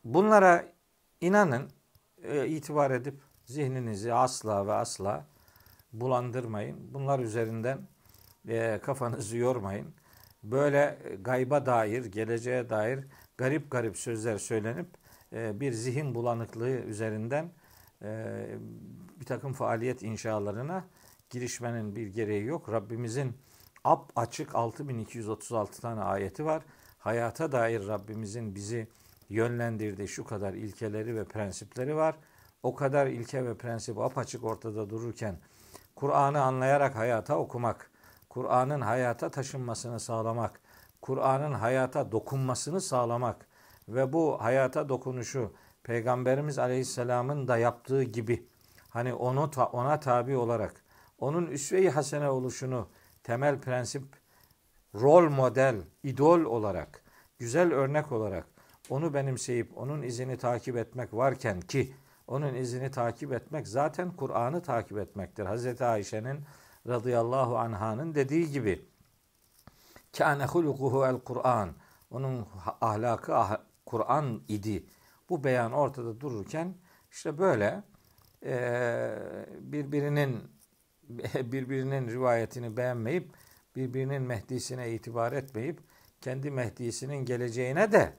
Bunlara 0.04 0.72
inanın 1.20 1.70
e, 2.22 2.48
itibar 2.48 2.90
edip 2.90 3.14
zihninizi 3.44 4.14
asla 4.14 4.66
ve 4.66 4.72
asla 4.72 5.26
bulandırmayın. 5.92 6.94
Bunlar 6.94 7.18
üzerinden 7.18 7.78
e, 8.48 8.80
kafanızı 8.82 9.36
yormayın. 9.36 9.94
Böyle 10.42 10.98
gayba 11.20 11.66
dair, 11.66 12.04
geleceğe 12.04 12.70
dair 12.70 13.04
garip 13.38 13.70
garip 13.70 13.96
sözler 13.96 14.38
söylenip 14.38 14.86
e, 15.32 15.60
bir 15.60 15.72
zihin 15.72 16.14
bulanıklığı 16.14 16.70
üzerinden 16.70 17.50
bir 19.20 19.24
takım 19.24 19.52
faaliyet 19.52 20.02
inşalarına 20.02 20.84
girişmenin 21.34 21.96
bir 21.96 22.06
gereği 22.06 22.44
yok. 22.44 22.72
Rabbimizin 22.72 23.36
ap 23.84 24.12
açık 24.16 24.54
6236 24.54 25.80
tane 25.80 26.00
ayeti 26.00 26.44
var. 26.44 26.62
Hayata 26.98 27.52
dair 27.52 27.86
Rabbimizin 27.88 28.54
bizi 28.54 28.88
yönlendirdiği 29.28 30.08
şu 30.08 30.24
kadar 30.24 30.54
ilkeleri 30.54 31.16
ve 31.16 31.24
prensipleri 31.24 31.96
var. 31.96 32.16
O 32.62 32.74
kadar 32.74 33.06
ilke 33.06 33.44
ve 33.44 33.56
prensip 33.56 33.98
apaçık 33.98 34.44
ortada 34.44 34.90
dururken 34.90 35.38
Kur'an'ı 35.96 36.42
anlayarak 36.42 36.96
hayata 36.96 37.38
okumak, 37.38 37.90
Kur'an'ın 38.28 38.80
hayata 38.80 39.30
taşınmasını 39.30 40.00
sağlamak, 40.00 40.60
Kur'an'ın 41.02 41.52
hayata 41.52 42.12
dokunmasını 42.12 42.80
sağlamak 42.80 43.46
ve 43.88 44.12
bu 44.12 44.42
hayata 44.42 44.88
dokunuşu 44.88 45.52
Peygamberimiz 45.82 46.58
Aleyhisselam'ın 46.58 47.48
da 47.48 47.56
yaptığı 47.56 48.02
gibi 48.02 48.48
hani 48.88 49.14
onu 49.14 49.50
ona 49.72 50.00
tabi 50.00 50.36
olarak 50.36 50.83
onun 51.18 51.46
üsve-i 51.46 51.90
hasene 51.90 52.30
oluşunu 52.30 52.88
temel 53.22 53.60
prensip 53.60 54.04
rol 54.94 55.30
model, 55.30 55.82
idol 56.02 56.40
olarak, 56.40 57.02
güzel 57.38 57.72
örnek 57.72 58.12
olarak 58.12 58.46
onu 58.90 59.14
benimseyip 59.14 59.78
onun 59.78 60.02
izini 60.02 60.36
takip 60.36 60.76
etmek 60.76 61.14
varken 61.14 61.60
ki 61.60 61.94
onun 62.26 62.54
izini 62.54 62.90
takip 62.90 63.32
etmek 63.32 63.68
zaten 63.68 64.10
Kur'an'ı 64.10 64.62
takip 64.62 64.98
etmektir. 64.98 65.44
Hazreti 65.44 65.84
Ayşe'nin 65.84 66.40
radıyallahu 66.86 67.58
anhanın 67.58 68.14
dediği 68.14 68.50
gibi 68.50 68.88
kâne 70.18 70.46
hulukuhu 70.46 71.06
el 71.06 71.18
Kur'an 71.20 71.70
onun 72.10 72.46
ahlakı 72.80 73.36
ah, 73.36 73.56
Kur'an 73.86 74.42
idi. 74.48 74.86
Bu 75.28 75.44
beyan 75.44 75.72
ortada 75.72 76.20
dururken 76.20 76.74
işte 77.10 77.38
böyle 77.38 77.82
birbirinin 79.60 80.42
birbirinin 81.34 82.08
rivayetini 82.08 82.76
beğenmeyip 82.76 83.28
birbirinin 83.76 84.22
Mehdi'sine 84.22 84.92
itibar 84.92 85.32
etmeyip 85.32 85.80
kendi 86.20 86.50
Mehdi'sinin 86.50 87.16
geleceğine 87.24 87.92
de 87.92 88.12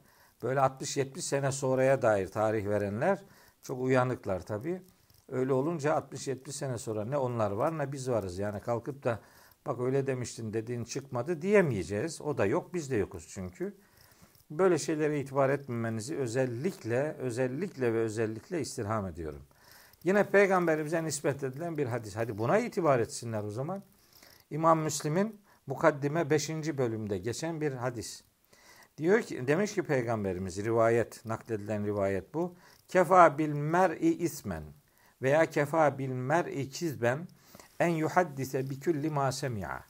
böyle 0.43 0.59
60-70 0.59 1.21
sene 1.21 1.51
sonraya 1.51 2.01
dair 2.01 2.27
tarih 2.27 2.65
verenler 2.65 3.19
çok 3.61 3.81
uyanıklar 3.81 4.45
tabi. 4.45 4.81
Öyle 5.29 5.53
olunca 5.53 5.91
60-70 5.91 6.51
sene 6.51 6.77
sonra 6.77 7.05
ne 7.05 7.17
onlar 7.17 7.51
var 7.51 7.77
ne 7.77 7.91
biz 7.91 8.09
varız. 8.09 8.39
Yani 8.39 8.61
kalkıp 8.61 9.03
da 9.03 9.19
bak 9.65 9.79
öyle 9.79 10.07
demiştin 10.07 10.53
dediğin 10.53 10.83
çıkmadı 10.83 11.41
diyemeyeceğiz. 11.41 12.21
O 12.21 12.37
da 12.37 12.45
yok 12.45 12.73
biz 12.73 12.91
de 12.91 12.95
yokuz 12.95 13.27
çünkü. 13.29 13.77
Böyle 14.51 14.77
şeylere 14.77 15.19
itibar 15.19 15.49
etmemenizi 15.49 16.17
özellikle 16.17 17.13
özellikle 17.13 17.93
ve 17.93 17.97
özellikle 17.97 18.61
istirham 18.61 19.07
ediyorum. 19.07 19.41
Yine 20.05 20.23
peygamberimize 20.29 21.03
nispet 21.03 21.43
edilen 21.43 21.77
bir 21.77 21.85
hadis. 21.85 22.15
Hadi 22.15 22.37
buna 22.37 22.59
itibar 22.59 22.99
etsinler 22.99 23.43
o 23.43 23.51
zaman. 23.51 23.83
İmam 24.49 24.79
Müslim'in 24.79 25.41
mukaddime 25.67 26.29
5. 26.29 26.49
bölümde 26.49 27.17
geçen 27.17 27.61
bir 27.61 27.71
hadis. 27.71 28.23
Diyor 28.97 29.21
ki 29.21 29.47
demiş 29.47 29.73
ki 29.73 29.83
peygamberimiz 29.83 30.65
rivayet 30.65 31.25
nakledilen 31.25 31.85
rivayet 31.85 32.33
bu. 32.33 32.55
Kefa 32.87 33.37
bil 33.37 33.53
mer'i 33.53 34.13
ismen 34.13 34.63
veya 35.21 35.45
kefa 35.45 35.97
bil 35.97 36.09
mer'i 36.09 36.69
kizben 36.69 37.27
en 37.79 37.89
yuhaddise 37.89 38.69
bi 38.69 38.79
kulli 38.79 39.09
ma 39.09 39.31
semi'a. 39.31 39.83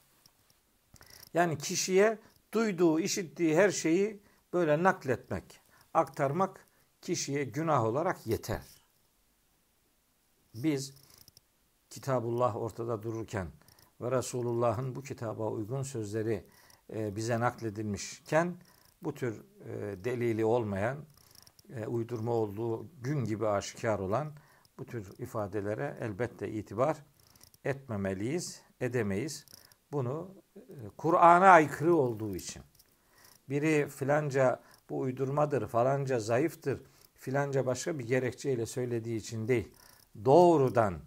Yani 1.34 1.58
kişiye 1.58 2.20
duyduğu, 2.54 3.00
işittiği 3.00 3.58
her 3.58 3.70
şeyi 3.70 4.20
böyle 4.54 4.84
nakletmek, 4.84 5.62
aktarmak 5.94 6.68
kişiye 7.02 7.44
günah 7.44 7.84
olarak 7.84 8.28
yeter. 8.28 8.75
Biz 10.64 10.94
Kitabullah 11.90 12.56
ortada 12.56 13.04
dururken 13.04 13.48
ve 14.02 14.12
Resulullah'ın 14.12 14.96
bu 14.96 15.04
kitaba 15.04 15.50
uygun 15.50 15.84
sözleri 15.84 16.46
e, 16.94 17.16
bize 17.16 17.40
nakledilmişken 17.40 18.56
bu 19.02 19.14
tür 19.14 19.44
e, 19.66 20.04
delili 20.04 20.46
olmayan, 20.46 20.98
e, 21.76 21.88
uydurma 21.88 22.32
olduğu 22.32 22.88
gün 23.02 23.26
gibi 23.26 23.48
aşikar 23.48 24.00
olan 24.00 24.34
bu 24.78 24.86
tür 24.86 25.14
ifadelere 25.20 25.98
elbette 26.02 26.52
itibar 26.52 26.98
etmemeliyiz, 27.66 28.62
edemeyiz. 28.82 29.46
Bunu 29.92 30.32
Kur'an'a 30.98 31.48
aykırı 31.50 31.96
olduğu 31.96 32.36
için. 32.36 32.64
Biri 33.50 33.90
filanca 33.90 34.64
bu 34.90 35.00
uydurmadır, 35.00 35.68
falanca 35.68 36.20
zayıftır, 36.20 36.82
filanca 37.14 37.66
başka 37.66 38.00
bir 38.00 38.08
gerekçeyle 38.08 38.66
söylediği 38.66 39.20
için 39.20 39.48
değil. 39.48 39.72
Doğrudan 40.26 41.00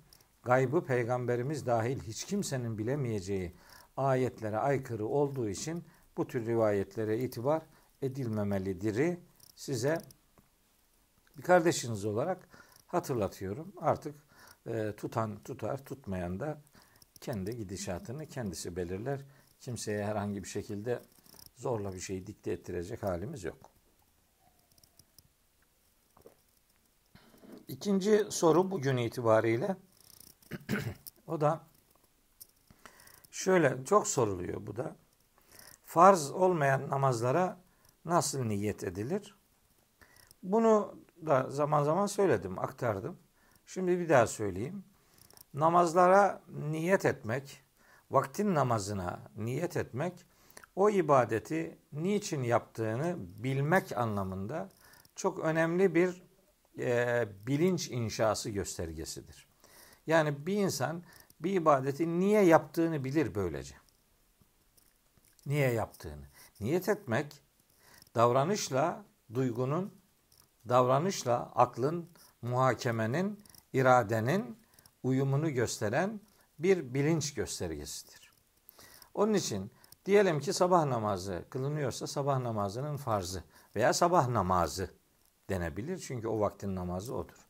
gaybı 0.43 0.85
peygamberimiz 0.85 1.67
dahil 1.67 2.01
hiç 2.01 2.25
kimsenin 2.25 2.79
bilemeyeceği 2.79 3.55
ayetlere 3.97 4.59
aykırı 4.59 5.07
olduğu 5.07 5.49
için 5.49 5.85
bu 6.17 6.27
tür 6.27 6.47
rivayetlere 6.47 7.19
itibar 7.19 7.63
edilmemelidir. 8.03 9.19
Size 9.57 9.99
bir 11.37 11.43
kardeşiniz 11.43 12.05
olarak 12.05 12.49
hatırlatıyorum. 12.87 13.73
Artık 13.81 14.15
e, 14.67 14.93
tutan 14.97 15.43
tutar, 15.43 15.85
tutmayan 15.85 16.41
da 16.41 16.63
kendi 17.21 17.57
gidişatını 17.57 18.27
kendisi 18.27 18.77
belirler. 18.77 19.21
Kimseye 19.61 20.05
herhangi 20.05 20.43
bir 20.43 20.49
şekilde 20.49 21.03
zorla 21.57 21.95
bir 21.95 22.01
şeyi 22.01 22.27
dikte 22.27 22.51
ettirecek 22.53 23.03
halimiz 23.03 23.45
yok. 23.45 23.78
İkinci 27.69 28.27
soru 28.31 28.71
bugün 28.71 28.97
itibariyle 28.97 29.77
o 31.27 31.41
da 31.41 31.61
şöyle 33.31 33.85
çok 33.85 34.07
soruluyor 34.07 34.67
bu 34.67 34.77
da. 34.77 34.97
Farz 35.85 36.31
olmayan 36.31 36.91
namazlara 36.91 37.61
nasıl 38.05 38.45
niyet 38.45 38.85
edilir? 38.85 39.35
Bunu 40.43 40.95
da 41.27 41.51
zaman 41.51 41.83
zaman 41.83 42.07
söyledim, 42.07 42.59
aktardım. 42.59 43.19
Şimdi 43.67 43.99
bir 43.99 44.09
daha 44.09 44.27
söyleyeyim. 44.27 44.85
Namazlara 45.55 46.43
niyet 46.49 47.05
etmek, 47.05 47.63
vaktin 48.11 48.55
namazına 48.55 49.21
niyet 49.37 49.77
etmek, 49.77 50.27
o 50.77 50.91
ibadeti 50.91 51.79
niçin 51.93 52.43
yaptığını 52.43 53.17
bilmek 53.19 53.99
anlamında 53.99 54.69
çok 55.17 55.39
önemli 55.39 55.95
bir 55.95 56.28
e, 56.79 57.29
bilinç 57.47 57.89
inşası 57.89 58.51
göstergesidir. 58.51 59.49
Yani 60.07 60.47
bir 60.47 60.57
insan 60.57 61.03
bir 61.41 61.53
ibadeti 61.53 62.21
niye 62.21 62.43
yaptığını 62.43 63.05
bilir 63.05 63.35
böylece. 63.35 63.75
Niye 65.47 65.73
yaptığını. 65.73 66.27
Niyet 66.61 66.89
etmek 66.89 67.43
davranışla 68.15 69.05
duygunun, 69.35 69.95
davranışla 70.69 71.53
aklın, 71.55 72.11
muhakemenin, 72.43 73.45
iradenin 73.73 74.59
uyumunu 75.03 75.51
gösteren 75.51 76.21
bir 76.59 76.95
bilinç 76.95 77.35
göstergesidir. 77.35 78.33
Onun 79.15 79.35
için 79.35 79.71
diyelim 80.07 80.41
ki 80.41 80.53
sabah 80.53 80.85
namazı 80.85 81.45
kılınıyorsa 81.51 82.07
sabah 82.07 82.39
namazının 82.39 82.97
farzı 82.97 83.45
veya 83.77 83.93
sabah 83.93 84.29
namazı 84.29 84.91
denebilir. 85.51 85.99
Çünkü 85.99 86.29
o 86.29 86.41
vaktin 86.41 86.77
namazı 86.77 87.15
odur. 87.15 87.47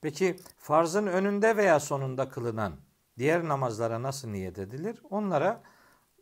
Peki 0.00 0.36
farzın 0.58 1.06
önünde 1.06 1.56
veya 1.56 1.80
sonunda 1.80 2.28
kılınan 2.28 2.72
diğer 3.18 3.48
namazlara 3.48 4.02
nasıl 4.02 4.28
niyet 4.28 4.58
edilir? 4.58 5.02
Onlara 5.10 5.62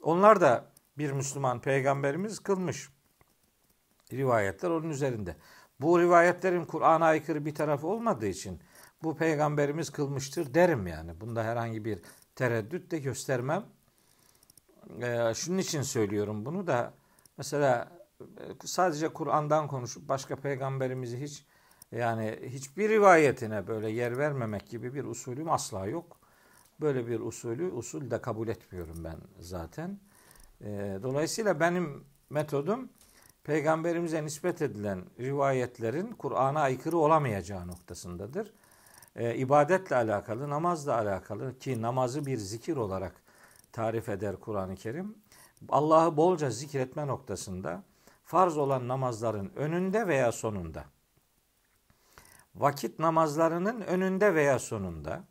onlar 0.03 0.41
da 0.41 0.65
bir 0.99 1.13
Müslüman 1.13 1.61
peygamberimiz 1.61 2.39
kılmış. 2.39 2.89
Rivayetler 4.13 4.71
onun 4.71 4.91
üzerinde. 4.91 5.37
Bu 5.81 6.01
rivayetlerin 6.01 6.65
Kur'an'a 6.65 7.05
aykırı 7.05 7.47
bir 7.47 7.55
tarafı 7.55 7.87
olmadığı 7.87 8.27
için 8.27 8.61
bu 9.03 9.17
peygamberimiz 9.17 9.91
kılmıştır 9.91 10.55
derim 10.55 10.87
yani. 10.87 11.21
Bunda 11.21 11.45
herhangi 11.45 11.85
bir 11.85 12.03
tereddüt 12.37 12.91
de 12.91 12.99
göstermem. 12.99 13.65
Ee, 15.03 15.33
şunun 15.35 15.59
için 15.59 15.83
söylüyorum 15.83 16.47
bunu 16.47 16.67
da 16.67 16.95
mesela 17.39 17.94
sadece 18.65 19.09
Kur'an'dan 19.09 19.69
konuşup 19.69 20.09
başka 20.09 20.37
peygamberimizi 20.37 21.21
hiç 21.21 21.45
yani 21.93 22.39
hiçbir 22.43 22.89
rivayetine 22.89 23.67
böyle 23.67 23.91
yer 23.91 24.19
vermemek 24.19 24.69
gibi 24.69 24.95
bir 24.95 25.05
usulüm 25.05 25.51
asla 25.51 25.87
yok. 25.87 26.17
Böyle 26.81 27.07
bir 27.07 27.21
usulü 27.21 27.73
usul 27.73 28.11
de 28.11 28.21
kabul 28.21 28.49
etmiyorum 28.49 29.05
ben 29.05 29.17
zaten. 29.41 29.99
Ee, 30.61 30.99
dolayısıyla 31.03 31.61
benim 31.61 32.05
metodum 32.31 32.89
peygamberimize 33.45 34.25
nispet 34.25 34.63
edilen 34.63 35.05
rivayetlerin 35.21 36.13
Kur'an'a 36.13 36.61
aykırı 36.61 36.99
olamayacağı 36.99 37.69
noktasındadır. 37.69 38.53
Ee, 39.17 39.37
ibadetle 39.37 39.97
alakalı, 39.97 40.51
namazla 40.51 40.97
alakalı 40.97 41.59
ki 41.59 41.83
namazı 41.83 42.27
bir 42.27 42.37
zikir 42.39 42.77
olarak 42.77 43.13
tarif 43.73 44.09
eder 44.09 44.37
Kur'an-ı 44.37 44.75
Kerim. 44.75 45.15
Allah'ı 45.69 46.17
bolca 46.17 46.51
zikretme 46.51 47.07
noktasında 47.07 47.83
farz 48.25 48.59
olan 48.59 48.89
namazların 48.89 49.53
önünde 49.57 50.07
veya 50.07 50.33
sonunda. 50.33 50.85
Vakit 52.55 52.99
namazlarının 52.99 53.81
önünde 53.81 54.35
veya 54.35 54.59
sonunda 54.59 55.25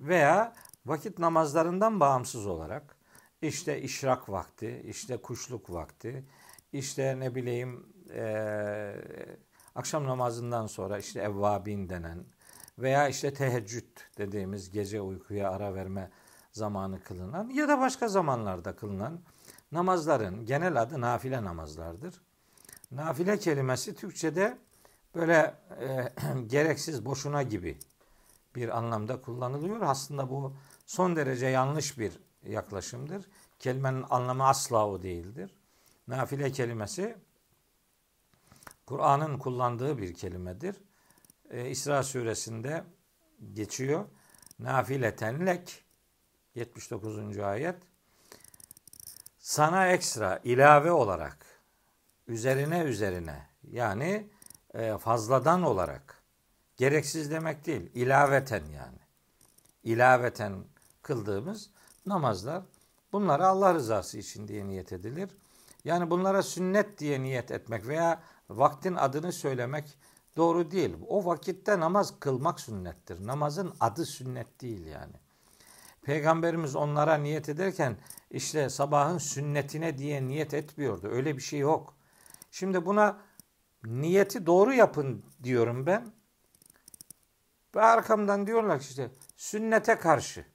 veya 0.00 0.54
vakit 0.86 1.18
namazlarından 1.18 2.00
bağımsız 2.00 2.46
olarak 2.46 2.96
işte 3.42 3.82
işrak 3.82 4.28
vakti, 4.28 4.82
işte 4.86 5.16
kuşluk 5.16 5.70
vakti, 5.70 6.24
işte 6.72 7.20
ne 7.20 7.34
bileyim 7.34 7.86
e, 8.10 8.94
akşam 9.74 10.06
namazından 10.06 10.66
sonra 10.66 10.98
işte 10.98 11.20
evvabin 11.20 11.88
denen 11.88 12.24
veya 12.78 13.08
işte 13.08 13.34
teheccüd 13.34 13.98
dediğimiz 14.18 14.70
gece 14.70 15.00
uykuya 15.00 15.50
ara 15.50 15.74
verme 15.74 16.10
zamanı 16.52 17.02
kılınan 17.02 17.48
ya 17.48 17.68
da 17.68 17.80
başka 17.80 18.08
zamanlarda 18.08 18.76
kılınan 18.76 19.20
namazların 19.72 20.46
genel 20.46 20.82
adı 20.82 21.00
nafile 21.00 21.44
namazlardır. 21.44 22.20
Nafile 22.90 23.38
kelimesi 23.38 23.94
Türkçe'de 23.94 24.58
böyle 25.14 25.54
e, 25.80 26.12
gereksiz, 26.46 27.04
boşuna 27.04 27.42
gibi 27.42 27.78
bir 28.56 28.78
anlamda 28.78 29.20
kullanılıyor. 29.20 29.80
Aslında 29.80 30.30
bu 30.30 30.56
son 30.86 31.16
derece 31.16 31.46
yanlış 31.46 31.98
bir 31.98 32.18
yaklaşımdır. 32.46 33.28
Kelimenin 33.58 34.04
anlamı 34.10 34.46
asla 34.46 34.88
o 34.88 35.02
değildir. 35.02 35.54
Nafile 36.08 36.52
kelimesi 36.52 37.16
Kur'an'ın 38.86 39.38
kullandığı 39.38 39.98
bir 39.98 40.14
kelimedir. 40.14 40.76
Ee, 41.50 41.70
İsra 41.70 42.02
suresinde 42.02 42.84
geçiyor. 43.52 44.04
Nafileten 44.58 45.46
lek 45.46 45.84
79. 46.54 47.38
ayet. 47.38 47.91
Sana 49.42 49.88
ekstra 49.88 50.40
ilave 50.44 50.92
olarak 50.92 51.46
üzerine 52.26 52.78
üzerine 52.80 53.46
yani 53.70 54.30
e, 54.74 54.98
fazladan 54.98 55.62
olarak 55.62 56.22
gereksiz 56.76 57.30
demek 57.30 57.66
değil 57.66 57.90
ilaveten 57.94 58.64
yani 58.64 58.98
ilaveten 59.84 60.64
kıldığımız 61.02 61.70
namazlar 62.06 62.62
bunlara 63.12 63.48
Allah 63.48 63.74
rızası 63.74 64.18
için 64.18 64.48
diye 64.48 64.66
niyet 64.66 64.92
edilir. 64.92 65.30
Yani 65.84 66.10
bunlara 66.10 66.42
sünnet 66.42 66.98
diye 66.98 67.22
niyet 67.22 67.50
etmek 67.50 67.86
veya 67.86 68.22
vaktin 68.50 68.94
adını 68.94 69.32
söylemek 69.32 69.98
doğru 70.36 70.70
değil. 70.70 70.96
O 71.08 71.24
vakitte 71.24 71.80
namaz 71.80 72.20
kılmak 72.20 72.60
sünnettir. 72.60 73.26
Namazın 73.26 73.74
adı 73.80 74.06
sünnet 74.06 74.60
değil 74.60 74.86
yani. 74.86 75.14
Peygamberimiz 76.02 76.76
onlara 76.76 77.14
niyet 77.14 77.48
ederken 77.48 77.96
işte 78.30 78.68
sabahın 78.68 79.18
sünnetine 79.18 79.98
diye 79.98 80.26
niyet 80.26 80.54
etmiyordu. 80.54 81.08
Öyle 81.08 81.36
bir 81.36 81.42
şey 81.42 81.58
yok. 81.58 81.96
Şimdi 82.50 82.86
buna 82.86 83.20
niyeti 83.84 84.46
doğru 84.46 84.72
yapın 84.72 85.24
diyorum 85.42 85.86
ben. 85.86 86.12
Ve 87.74 87.82
arkamdan 87.82 88.46
diyorlar 88.46 88.80
ki 88.80 88.86
işte 88.88 89.10
sünnete 89.36 89.98
karşı. 89.98 90.46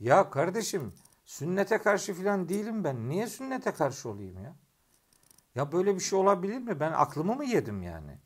Ya 0.00 0.30
kardeşim 0.30 0.94
sünnete 1.24 1.78
karşı 1.78 2.14
filan 2.14 2.48
değilim 2.48 2.84
ben. 2.84 3.08
Niye 3.08 3.26
sünnete 3.26 3.72
karşı 3.72 4.08
olayım 4.08 4.44
ya? 4.44 4.56
Ya 5.54 5.72
böyle 5.72 5.94
bir 5.94 6.00
şey 6.00 6.18
olabilir 6.18 6.58
mi? 6.58 6.80
Ben 6.80 6.92
aklımı 6.92 7.34
mı 7.34 7.44
yedim 7.44 7.82
yani? 7.82 8.18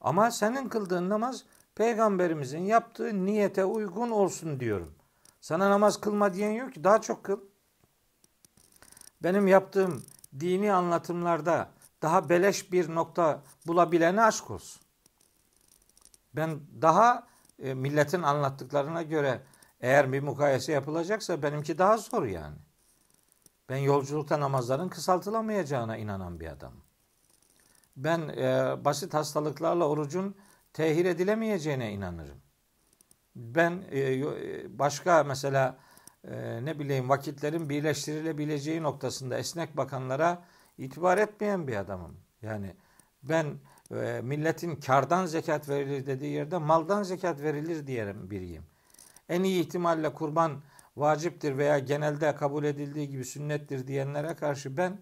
Ama 0.00 0.30
senin 0.30 0.68
kıldığın 0.68 1.08
namaz 1.08 1.44
peygamberimizin 1.74 2.64
yaptığı 2.64 3.26
niyete 3.26 3.64
uygun 3.64 4.10
olsun 4.10 4.60
diyorum. 4.60 4.95
Sana 5.46 5.70
namaz 5.70 6.00
kılma 6.00 6.34
diyen 6.34 6.50
yok 6.50 6.74
ki 6.74 6.84
daha 6.84 7.00
çok 7.00 7.24
kıl. 7.24 7.40
Benim 9.22 9.46
yaptığım 9.46 10.04
dini 10.40 10.72
anlatımlarda 10.72 11.70
daha 12.02 12.28
beleş 12.28 12.72
bir 12.72 12.94
nokta 12.94 13.42
bulabilene 13.66 14.22
aşk 14.22 14.50
olsun. 14.50 14.82
Ben 16.34 16.60
daha 16.82 17.26
e, 17.58 17.74
milletin 17.74 18.22
anlattıklarına 18.22 19.02
göre 19.02 19.42
eğer 19.80 20.12
bir 20.12 20.20
mukayese 20.20 20.72
yapılacaksa 20.72 21.42
benimki 21.42 21.78
daha 21.78 21.96
zor 21.96 22.24
yani. 22.24 22.56
Ben 23.68 23.76
yolculukta 23.76 24.40
namazların 24.40 24.88
kısaltılamayacağına 24.88 25.96
inanan 25.96 26.40
bir 26.40 26.46
adamım. 26.46 26.82
Ben 27.96 28.28
e, 28.28 28.76
basit 28.84 29.14
hastalıklarla 29.14 29.88
orucun 29.88 30.36
tehir 30.72 31.04
edilemeyeceğine 31.04 31.92
inanırım. 31.92 32.45
Ben 33.36 33.84
e, 33.92 34.78
başka 34.78 35.24
mesela 35.24 35.76
e, 36.24 36.64
ne 36.64 36.78
bileyim 36.78 37.08
vakitlerin 37.08 37.68
birleştirilebileceği 37.68 38.82
noktasında 38.82 39.38
esnek 39.38 39.76
bakanlara 39.76 40.44
itibar 40.78 41.18
etmeyen 41.18 41.68
bir 41.68 41.76
adamım. 41.76 42.16
Yani 42.42 42.74
ben 43.22 43.46
e, 43.90 44.20
milletin 44.22 44.76
kardan 44.76 45.26
zekat 45.26 45.68
verilir 45.68 46.06
dediği 46.06 46.32
yerde 46.32 46.58
maldan 46.58 47.02
zekat 47.02 47.40
verilir 47.40 47.86
diyelim 47.86 48.30
biriyim. 48.30 48.62
En 49.28 49.42
iyi 49.42 49.60
ihtimalle 49.60 50.12
kurban 50.12 50.62
vaciptir 50.96 51.58
veya 51.58 51.78
genelde 51.78 52.34
kabul 52.34 52.64
edildiği 52.64 53.08
gibi 53.08 53.24
sünnettir 53.24 53.86
diyenlere 53.86 54.34
karşı 54.34 54.76
ben 54.76 54.98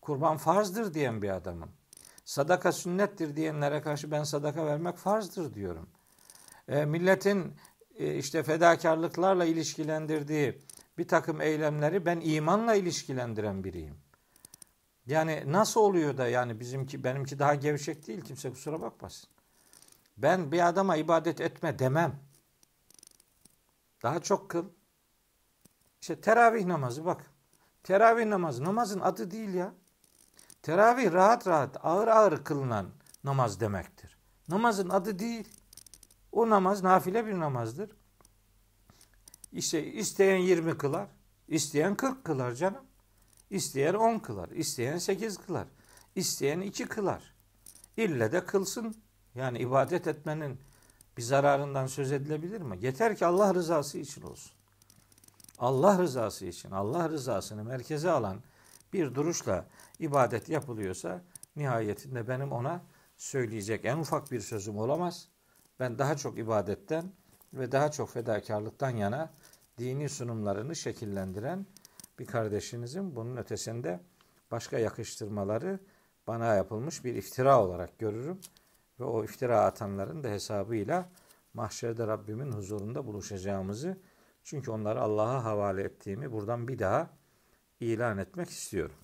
kurban 0.00 0.36
farzdır 0.36 0.94
diyen 0.94 1.22
bir 1.22 1.30
adamım. 1.30 1.68
Sadaka 2.24 2.72
sünnettir 2.72 3.36
diyenlere 3.36 3.82
karşı 3.82 4.10
ben 4.10 4.22
sadaka 4.22 4.66
vermek 4.66 4.96
farzdır 4.96 5.54
diyorum. 5.54 5.88
E, 6.68 6.84
milletin 6.84 7.40
e, 7.40 7.50
işte 7.98 8.42
fedakarlıklarla 8.42 9.44
ilişkilendirdiği 9.44 10.58
bir 10.98 11.08
takım 11.08 11.40
eylemleri 11.40 12.06
ben 12.06 12.20
imanla 12.20 12.74
ilişkilendiren 12.74 13.64
biriyim. 13.64 13.96
Yani 15.06 15.42
nasıl 15.46 15.80
oluyor 15.80 16.18
da 16.18 16.28
yani 16.28 16.60
bizimki 16.60 17.04
benimki 17.04 17.38
daha 17.38 17.54
gevşek 17.54 18.06
değil 18.06 18.20
kimse 18.20 18.50
kusura 18.50 18.80
bakmasın. 18.80 19.30
Ben 20.16 20.52
bir 20.52 20.68
adama 20.68 20.96
ibadet 20.96 21.40
etme 21.40 21.78
demem. 21.78 22.20
Daha 24.02 24.20
çok 24.20 24.50
kıl. 24.50 24.68
İşte 26.00 26.20
teravih 26.20 26.64
namazı 26.64 27.04
bak. 27.04 27.30
Teravih 27.82 28.26
namazı 28.26 28.64
namazın 28.64 29.00
adı 29.00 29.30
değil 29.30 29.54
ya. 29.54 29.74
Teravih 30.62 31.12
rahat 31.12 31.46
rahat 31.46 31.76
ağır 31.82 32.08
ağır 32.08 32.44
kılınan 32.44 32.90
namaz 33.24 33.60
demektir. 33.60 34.18
Namazın 34.48 34.88
adı 34.88 35.18
değil. 35.18 35.48
O 36.32 36.50
namaz 36.50 36.82
nafile 36.82 37.26
bir 37.26 37.38
namazdır. 37.38 37.90
İşte 39.52 39.92
isteyen 39.92 40.36
20 40.36 40.78
kılar, 40.78 41.08
isteyen 41.48 41.94
40 41.94 42.24
kılar 42.24 42.52
canım. 42.52 42.84
İsteyen 43.50 43.94
10 43.94 44.18
kılar, 44.18 44.48
isteyen 44.48 44.98
8 44.98 45.38
kılar, 45.38 45.68
isteyen 46.14 46.60
2 46.60 46.86
kılar. 46.86 47.34
İlle 47.96 48.32
de 48.32 48.44
kılsın. 48.44 48.94
Yani 49.34 49.58
ibadet 49.58 50.06
etmenin 50.06 50.60
bir 51.16 51.22
zararından 51.22 51.86
söz 51.86 52.12
edilebilir 52.12 52.60
mi? 52.60 52.78
Yeter 52.80 53.16
ki 53.16 53.26
Allah 53.26 53.54
rızası 53.54 53.98
için 53.98 54.22
olsun. 54.22 54.52
Allah 55.58 55.98
rızası 55.98 56.46
için, 56.46 56.70
Allah 56.70 57.08
rızasını 57.08 57.64
merkeze 57.64 58.10
alan 58.10 58.42
bir 58.92 59.14
duruşla 59.14 59.66
ibadet 59.98 60.48
yapılıyorsa 60.48 61.22
nihayetinde 61.56 62.28
benim 62.28 62.52
ona 62.52 62.82
söyleyecek 63.16 63.84
en 63.84 63.98
ufak 63.98 64.32
bir 64.32 64.40
sözüm 64.40 64.78
olamaz. 64.78 65.28
Ben 65.80 65.98
daha 65.98 66.16
çok 66.16 66.38
ibadetten 66.38 67.12
ve 67.54 67.72
daha 67.72 67.90
çok 67.90 68.10
fedakarlıktan 68.10 68.90
yana 68.90 69.30
dini 69.78 70.08
sunumlarını 70.08 70.76
şekillendiren 70.76 71.66
bir 72.18 72.26
kardeşinizin 72.26 73.16
bunun 73.16 73.36
ötesinde 73.36 74.00
başka 74.50 74.78
yakıştırmaları 74.78 75.80
bana 76.26 76.54
yapılmış 76.54 77.04
bir 77.04 77.14
iftira 77.14 77.64
olarak 77.64 77.98
görürüm. 77.98 78.40
Ve 79.00 79.04
o 79.04 79.24
iftira 79.24 79.60
atanların 79.60 80.24
da 80.24 80.28
hesabıyla 80.28 81.08
mahşerde 81.54 82.06
Rabbimin 82.06 82.52
huzurunda 82.52 83.06
buluşacağımızı 83.06 83.96
çünkü 84.44 84.70
onları 84.70 85.00
Allah'a 85.00 85.44
havale 85.44 85.82
ettiğimi 85.82 86.32
buradan 86.32 86.68
bir 86.68 86.78
daha 86.78 87.10
ilan 87.80 88.18
etmek 88.18 88.50
istiyorum. 88.50 88.96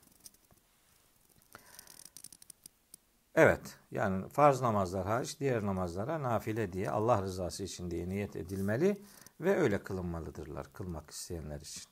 Evet, 3.34 3.78
yani 3.90 4.28
farz 4.28 4.60
namazlar 4.60 5.06
hariç 5.06 5.40
diğer 5.40 5.66
namazlara 5.66 6.22
nafile 6.22 6.72
diye 6.72 6.90
Allah 6.90 7.22
rızası 7.22 7.64
için 7.64 7.90
diye 7.90 8.08
niyet 8.08 8.36
edilmeli 8.36 9.02
ve 9.40 9.56
öyle 9.56 9.82
kılınmalıdırlar 9.82 10.72
kılmak 10.72 11.10
isteyenler 11.10 11.60
için. 11.60 11.82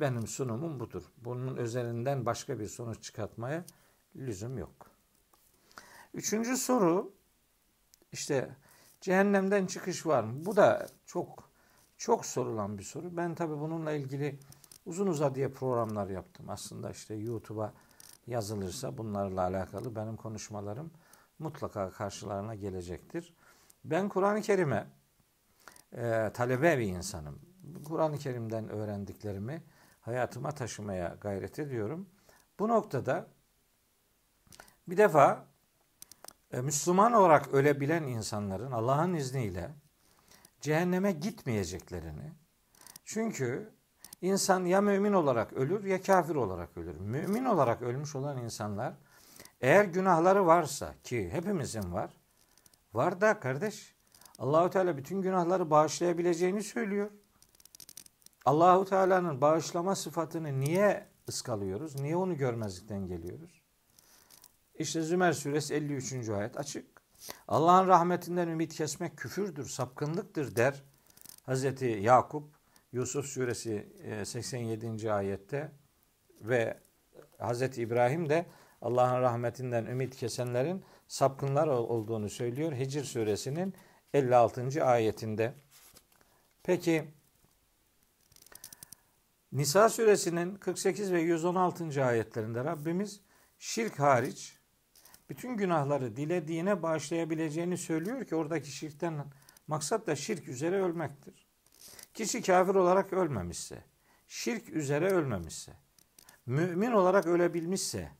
Benim 0.00 0.26
sunumum 0.26 0.80
budur. 0.80 1.02
Bunun 1.16 1.56
üzerinden 1.56 2.26
başka 2.26 2.58
bir 2.58 2.66
sonuç 2.66 3.02
çıkartmaya 3.02 3.64
lüzum 4.16 4.58
yok. 4.58 4.90
Üçüncü 6.14 6.56
soru 6.56 7.12
işte 8.12 8.56
cehennemden 9.00 9.66
çıkış 9.66 10.06
var 10.06 10.24
mı? 10.24 10.44
Bu 10.46 10.56
da 10.56 10.88
çok 11.06 11.50
çok 11.96 12.26
sorulan 12.26 12.78
bir 12.78 12.82
soru. 12.84 13.16
Ben 13.16 13.34
tabii 13.34 13.60
bununla 13.60 13.92
ilgili 13.92 14.38
uzun 14.86 15.06
uzadıya 15.06 15.52
programlar 15.52 16.08
yaptım. 16.08 16.46
Aslında 16.48 16.90
işte 16.90 17.14
YouTube'a 17.14 17.74
yazılırsa 18.26 18.98
bunlarla 18.98 19.42
alakalı 19.42 19.96
benim 19.96 20.16
konuşmalarım 20.16 20.90
mutlaka 21.38 21.90
karşılarına 21.90 22.54
gelecektir. 22.54 23.34
Ben 23.84 24.08
Kur'an-ı 24.08 24.42
Kerim'e 24.42 24.86
e, 25.92 26.30
talebe 26.34 26.78
bir 26.78 26.86
insanım. 26.86 27.38
Kur'an-ı 27.84 28.18
Kerim'den 28.18 28.68
öğrendiklerimi 28.68 29.62
hayatıma 30.00 30.52
taşımaya 30.52 31.16
gayret 31.20 31.58
ediyorum. 31.58 32.08
Bu 32.58 32.68
noktada 32.68 33.26
bir 34.88 34.96
defa 34.96 35.46
e, 36.52 36.60
Müslüman 36.60 37.12
olarak 37.12 37.54
ölebilen 37.54 38.02
insanların 38.02 38.72
Allah'ın 38.72 39.14
izniyle 39.14 39.70
cehenneme 40.60 41.12
gitmeyeceklerini 41.12 42.32
çünkü 43.04 43.73
insan 44.24 44.64
ya 44.64 44.80
mümin 44.80 45.12
olarak 45.12 45.52
ölür 45.52 45.84
ya 45.84 46.02
kafir 46.02 46.34
olarak 46.34 46.76
ölür. 46.76 47.00
Mümin 47.00 47.44
olarak 47.44 47.82
ölmüş 47.82 48.16
olan 48.16 48.38
insanlar 48.38 48.94
Eğer 49.64 49.84
günahları 49.84 50.46
varsa 50.46 50.94
ki 51.04 51.30
hepimizin 51.32 51.92
var. 51.92 52.10
Var 52.94 53.20
da 53.20 53.40
kardeş 53.40 53.94
Allahu 54.38 54.70
Teala 54.70 54.96
bütün 54.96 55.22
günahları 55.22 55.70
bağışlayabileceğini 55.70 56.62
söylüyor. 56.62 57.10
Allahu 58.44 58.84
Teala'nın 58.84 59.40
bağışlama 59.40 59.96
sıfatını 59.96 60.60
niye 60.60 61.08
ıskalıyoruz? 61.28 62.00
Niye 62.00 62.16
onu 62.16 62.36
görmezlikten 62.36 63.06
geliyoruz? 63.06 63.62
İşte 64.74 65.02
Zümer 65.02 65.32
suresi 65.32 65.74
53. 65.74 66.28
ayet 66.28 66.56
açık. 66.56 66.86
Allah'ın 67.48 67.88
rahmetinden 67.88 68.48
ümit 68.48 68.74
kesmek 68.74 69.16
küfürdür, 69.16 69.68
sapkınlıktır 69.68 70.56
der 70.56 70.82
Hazreti 71.46 71.84
Yakup 71.84 72.53
Yusuf 72.94 73.26
suresi 73.26 73.86
87. 74.24 75.06
E, 75.06 75.10
ayette 75.10 75.72
ve 76.40 76.80
Hazreti 77.38 77.82
İbrahim 77.82 78.28
de 78.28 78.46
Allah'ın 78.82 79.20
rahmetinden 79.20 79.86
ümit 79.86 80.16
kesenlerin 80.16 80.84
sapkınlar 81.08 81.66
olduğunu 81.66 82.30
söylüyor. 82.30 82.72
Hicr 82.72 83.04
suresinin 83.04 83.74
56. 84.14 84.84
ayetinde. 84.84 85.54
Peki 86.62 87.10
Nisa 89.52 89.88
suresinin 89.88 90.56
48 90.56 91.12
ve 91.12 91.20
116. 91.20 92.04
ayetlerinde 92.04 92.64
Rabbimiz 92.64 93.20
şirk 93.58 94.00
hariç 94.00 94.58
bütün 95.28 95.56
günahları 95.56 96.16
dilediğine 96.16 96.82
bağışlayabileceğini 96.82 97.78
söylüyor 97.78 98.24
ki 98.24 98.36
oradaki 98.36 98.70
şirkten 98.70 99.24
maksat 99.66 100.06
da 100.06 100.16
şirk 100.16 100.48
üzere 100.48 100.82
ölmektir. 100.82 101.43
Kişi 102.13 102.41
kafir 102.41 102.75
olarak 102.75 103.13
ölmemişse, 103.13 103.83
şirk 104.27 104.69
üzere 104.69 105.11
ölmemişse, 105.11 105.73
mümin 106.45 106.91
olarak 106.91 107.27
ölebilmişse 107.27 108.11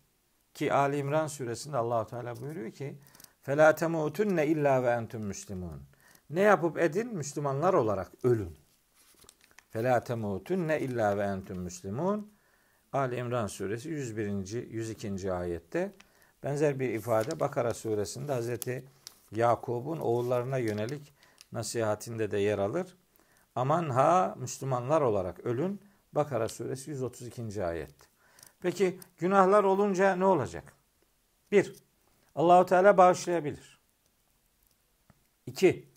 ki 0.54 0.74
Ali 0.74 0.98
İmran 0.98 1.28
suresinde 1.28 1.78
Allahu 1.78 2.08
Teala 2.10 2.42
buyuruyor 2.42 2.72
ki 2.72 3.00
فَلَا 3.46 3.74
تَمُوتُنَّ 3.74 4.46
illa 4.46 4.84
ve 4.84 4.90
entum 4.90 5.24
müslimun. 5.24 5.82
Ne 6.30 6.42
yapıp 6.42 6.78
edin 6.78 7.16
Müslümanlar 7.16 7.74
olarak 7.74 8.12
ölün. 8.24 8.58
فَلَا 9.74 10.06
تَمُوتُنَّ 10.06 10.80
illa 10.80 11.18
ve 11.18 11.24
entum 11.24 11.60
müslimun. 11.60 12.34
Ali 12.94 13.16
İmran 13.16 13.48
suresi 13.48 13.90
101. 13.90 14.68
102. 14.70 15.34
ayette 15.34 15.94
benzer 16.44 16.80
bir 16.80 16.90
ifade 16.90 17.40
Bakara 17.40 17.74
suresinde 17.74 18.34
Hazreti 18.34 18.86
Yakub'un 19.32 20.00
oğullarına 20.00 20.58
yönelik 20.58 21.14
nasihatinde 21.52 22.32
de 22.32 22.38
yer 22.38 22.58
alır. 22.58 22.98
Aman 23.55 23.91
ha 23.91 24.35
Müslümanlar 24.39 25.01
olarak 25.01 25.41
ölün. 25.41 25.81
Bakara 26.13 26.49
suresi 26.49 26.91
132. 26.91 27.65
ayet. 27.65 27.95
Peki 28.61 29.01
günahlar 29.19 29.65
olunca 29.65 30.17
ne 30.17 30.25
olacak? 30.25 30.73
Bir, 31.53 31.75
Allahu 32.35 32.67
Teala 32.67 32.97
bağışlayabilir. 32.97 33.81
İki, 35.47 35.89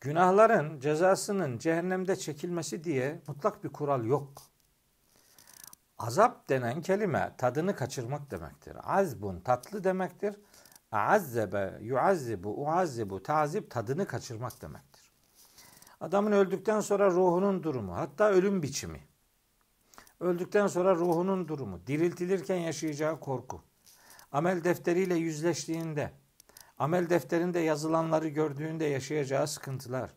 günahların 0.00 0.80
cezasının 0.80 1.58
cehennemde 1.58 2.16
çekilmesi 2.16 2.84
diye 2.84 3.22
mutlak 3.28 3.64
bir 3.64 3.68
kural 3.68 4.04
yok. 4.04 4.42
Azap 5.98 6.48
denen 6.48 6.82
kelime 6.82 7.34
tadını 7.38 7.76
kaçırmak 7.76 8.30
demektir. 8.30 8.76
Azbun 8.82 9.40
tatlı 9.40 9.84
demektir. 9.84 10.36
Azzebe, 10.92 11.78
yuazzibu, 11.80 12.64
uazzibu, 12.64 13.22
tazip 13.22 13.70
tadını 13.70 14.06
kaçırmak 14.06 14.62
demektir. 14.62 14.87
Adamın 16.00 16.32
öldükten 16.32 16.80
sonra 16.80 17.10
ruhunun 17.10 17.62
durumu, 17.62 17.96
hatta 17.96 18.30
ölüm 18.30 18.62
biçimi. 18.62 19.00
Öldükten 20.20 20.66
sonra 20.66 20.94
ruhunun 20.94 21.48
durumu, 21.48 21.86
diriltilirken 21.86 22.56
yaşayacağı 22.56 23.20
korku. 23.20 23.62
Amel 24.32 24.64
defteriyle 24.64 25.14
yüzleştiğinde, 25.14 26.12
amel 26.78 27.10
defterinde 27.10 27.58
yazılanları 27.58 28.28
gördüğünde 28.28 28.84
yaşayacağı 28.84 29.46
sıkıntılar. 29.46 30.10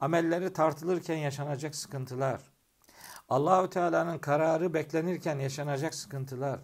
Amelleri 0.00 0.52
tartılırken 0.52 1.16
yaşanacak 1.16 1.74
sıkıntılar. 1.74 2.40
Allahü 3.28 3.70
Teala'nın 3.70 4.18
kararı 4.18 4.74
beklenirken 4.74 5.38
yaşanacak 5.38 5.94
sıkıntılar. 5.94 6.60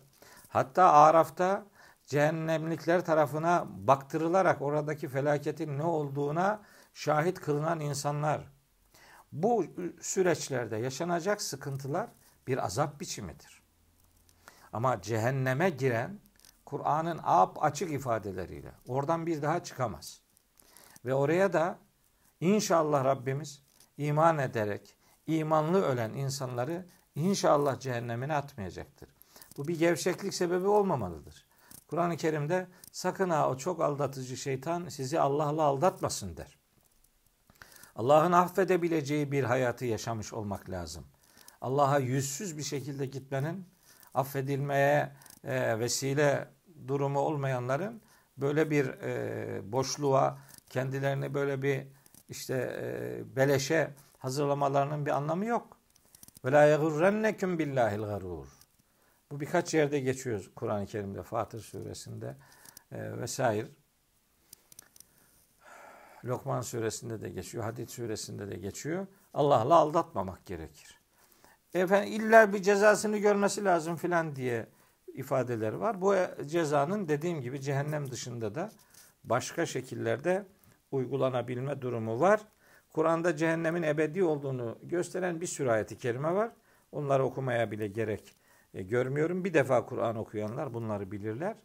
Hatta 0.48 0.92
Araf'ta 0.92 1.66
cehennemlikler 2.06 3.04
tarafına 3.04 3.66
baktırılarak 3.68 4.62
oradaki 4.62 5.08
felaketin 5.08 5.78
ne 5.78 5.82
olduğuna 5.82 6.62
şahit 6.94 7.40
kılınan 7.40 7.80
insanlar. 7.80 8.52
Bu 9.32 9.66
süreçlerde 10.00 10.76
yaşanacak 10.76 11.42
sıkıntılar 11.42 12.10
bir 12.46 12.64
azap 12.64 13.00
biçimidir. 13.00 13.62
Ama 14.72 15.02
cehenneme 15.02 15.70
giren 15.70 16.20
Kur'an'ın 16.64 17.20
ap 17.22 17.64
açık 17.64 17.92
ifadeleriyle 17.92 18.72
oradan 18.88 19.26
bir 19.26 19.42
daha 19.42 19.62
çıkamaz. 19.62 20.20
Ve 21.04 21.14
oraya 21.14 21.52
da 21.52 21.78
inşallah 22.40 23.04
Rabbimiz 23.04 23.62
iman 23.96 24.38
ederek 24.38 24.96
imanlı 25.26 25.82
ölen 25.82 26.10
insanları 26.10 26.86
inşallah 27.14 27.80
cehennemine 27.80 28.34
atmayacaktır. 28.34 29.08
Bu 29.56 29.68
bir 29.68 29.78
gevşeklik 29.78 30.34
sebebi 30.34 30.66
olmamalıdır. 30.66 31.46
Kur'an-ı 31.88 32.16
Kerim'de 32.16 32.68
sakın 32.92 33.30
ha 33.30 33.50
o 33.50 33.56
çok 33.56 33.80
aldatıcı 33.80 34.36
şeytan 34.36 34.88
sizi 34.88 35.20
Allah'la 35.20 35.62
aldatmasın 35.62 36.36
der. 36.36 36.61
Allah'ın 37.96 38.32
affedebileceği 38.32 39.32
bir 39.32 39.44
hayatı 39.44 39.84
yaşamış 39.84 40.32
olmak 40.32 40.70
lazım. 40.70 41.04
Allah'a 41.60 41.98
yüzsüz 41.98 42.58
bir 42.58 42.62
şekilde 42.62 43.06
gitmenin 43.06 43.66
affedilmeye 44.14 45.12
e, 45.44 45.78
vesile 45.78 46.48
durumu 46.88 47.18
olmayanların 47.18 48.02
böyle 48.36 48.70
bir 48.70 48.86
e, 48.86 49.72
boşluğa 49.72 50.38
kendilerini 50.70 51.34
böyle 51.34 51.62
bir 51.62 51.86
işte 52.28 52.54
e, 52.82 53.36
beleşe 53.36 53.90
hazırlamalarının 54.18 55.06
bir 55.06 55.10
anlamı 55.10 55.46
yok. 55.46 55.76
Ve 56.44 56.52
la 56.52 56.64
yagurrennekum 56.64 57.58
billahil 57.58 58.00
garur. 58.00 58.46
Bu 59.30 59.40
birkaç 59.40 59.74
yerde 59.74 60.00
geçiyor 60.00 60.50
Kur'an-ı 60.56 60.86
Kerim'de, 60.86 61.22
Fatır 61.22 61.60
suresinde 61.60 62.36
e, 62.92 63.20
vesaire. 63.20 63.66
Lokman 66.24 66.60
suresinde 66.60 67.20
de 67.20 67.28
geçiyor, 67.28 67.64
Hadid 67.64 67.88
suresinde 67.88 68.50
de 68.50 68.56
geçiyor. 68.56 69.06
Allah'la 69.34 69.74
aldatmamak 69.74 70.46
gerekir. 70.46 70.98
Efendim 71.74 72.12
illa 72.12 72.52
bir 72.52 72.62
cezasını 72.62 73.18
görmesi 73.18 73.64
lazım 73.64 73.96
filan 73.96 74.36
diye 74.36 74.66
ifadeler 75.14 75.72
var. 75.72 76.00
Bu 76.00 76.14
cezanın 76.46 77.08
dediğim 77.08 77.40
gibi 77.40 77.60
cehennem 77.60 78.10
dışında 78.10 78.54
da 78.54 78.70
başka 79.24 79.66
şekillerde 79.66 80.46
uygulanabilme 80.90 81.82
durumu 81.82 82.20
var. 82.20 82.40
Kur'an'da 82.90 83.36
cehennemin 83.36 83.82
ebedi 83.82 84.24
olduğunu 84.24 84.78
gösteren 84.82 85.40
bir 85.40 85.46
sürü 85.46 85.70
ayeti 85.70 85.98
kerime 85.98 86.34
var. 86.34 86.50
Onları 86.92 87.24
okumaya 87.24 87.70
bile 87.70 87.88
gerek 87.88 88.36
e, 88.74 88.82
görmüyorum. 88.82 89.44
Bir 89.44 89.54
defa 89.54 89.86
Kur'an 89.86 90.16
okuyanlar 90.16 90.74
bunları 90.74 91.12
bilirler. 91.12 91.56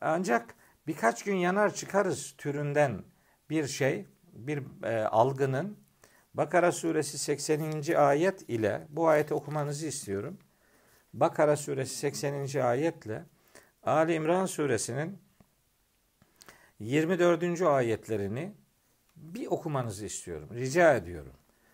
Ancak 0.00 0.54
birkaç 0.86 1.24
gün 1.24 1.36
yanar 1.36 1.74
çıkarız 1.74 2.34
türünden 2.38 3.02
bir 3.50 3.66
şey, 3.66 4.06
bir 4.32 4.62
e, 4.84 5.04
algının 5.04 5.78
Bakara 6.34 6.72
suresi 6.72 7.18
80. 7.18 7.94
ayet 7.96 8.48
ile 8.48 8.86
bu 8.88 9.08
ayeti 9.08 9.34
okumanızı 9.34 9.86
istiyorum. 9.86 10.38
Bakara 11.12 11.56
suresi 11.56 11.96
80. 11.96 12.60
ayetle 12.60 13.24
Ali 13.82 14.14
İmran 14.14 14.46
suresinin 14.46 15.18
24. 16.80 17.62
ayetlerini 17.62 18.52
bir 19.16 19.46
okumanızı 19.46 20.06
istiyorum. 20.06 20.48
Rica 20.54 20.94
ediyorum. 20.94 21.32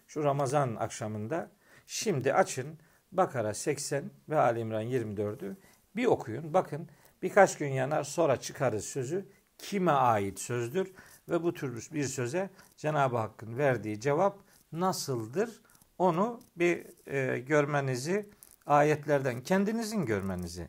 Şu 0.09 0.25
Ramazan 0.25 0.77
akşamında 0.77 1.51
şimdi 1.87 2.35
açın 2.35 2.79
Bakara 3.13 3.55
80 3.55 4.11
ve 4.29 4.39
Ali 4.39 4.61
İmran 4.61 4.85
24'ü 4.85 5.57
bir 5.97 6.07
okuyun. 6.07 6.55
Bakın 6.55 6.89
birkaç 7.23 7.59
gün 7.59 7.69
yanar 7.69 8.05
sonra 8.05 8.37
çıkarız 8.37 8.85
sözü 8.85 9.29
kime 9.59 9.93
ait 9.93 10.41
sözdür 10.41 10.93
ve 11.29 11.43
bu 11.43 11.55
tür 11.55 11.89
bir 11.93 12.05
söze 12.05 12.51
Cenab-ı 12.77 13.17
Hakk'ın 13.17 13.59
verdiği 13.59 14.01
cevap 14.01 14.39
nasıldır? 14.73 15.61
Onu 15.99 16.41
bir 16.57 16.87
e, 17.07 17.39
görmenizi 17.39 18.31
ayetlerden 18.67 19.43
kendinizin 19.43 20.07
görmenizi 20.07 20.69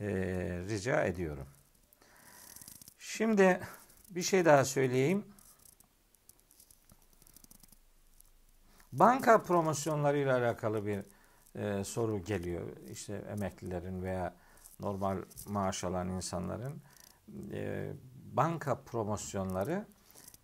e, 0.00 0.06
rica 0.68 1.04
ediyorum. 1.04 1.46
Şimdi 2.98 3.60
bir 4.10 4.22
şey 4.22 4.44
daha 4.44 4.64
söyleyeyim. 4.64 5.24
Banka 8.92 9.42
promosyonları 9.42 10.18
ile 10.18 10.32
alakalı 10.32 10.86
bir 10.86 11.04
e, 11.56 11.84
soru 11.84 12.24
geliyor. 12.24 12.62
İşte 12.90 13.24
emeklilerin 13.30 14.02
veya 14.02 14.34
normal 14.80 15.16
maaş 15.46 15.84
alan 15.84 16.08
insanların 16.08 16.82
e, 17.52 17.92
banka 18.36 18.82
promosyonları 18.82 19.86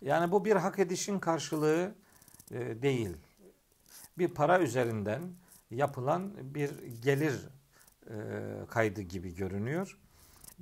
yani 0.01 0.31
bu 0.31 0.45
bir 0.45 0.55
hak 0.55 0.79
edişin 0.79 1.19
karşılığı 1.19 1.95
e, 2.51 2.81
değil. 2.81 3.17
Bir 4.17 4.27
para 4.27 4.59
üzerinden 4.59 5.21
yapılan 5.71 6.33
bir 6.55 6.69
gelir 7.01 7.49
e, 8.09 8.15
kaydı 8.69 9.01
gibi 9.01 9.35
görünüyor. 9.35 9.97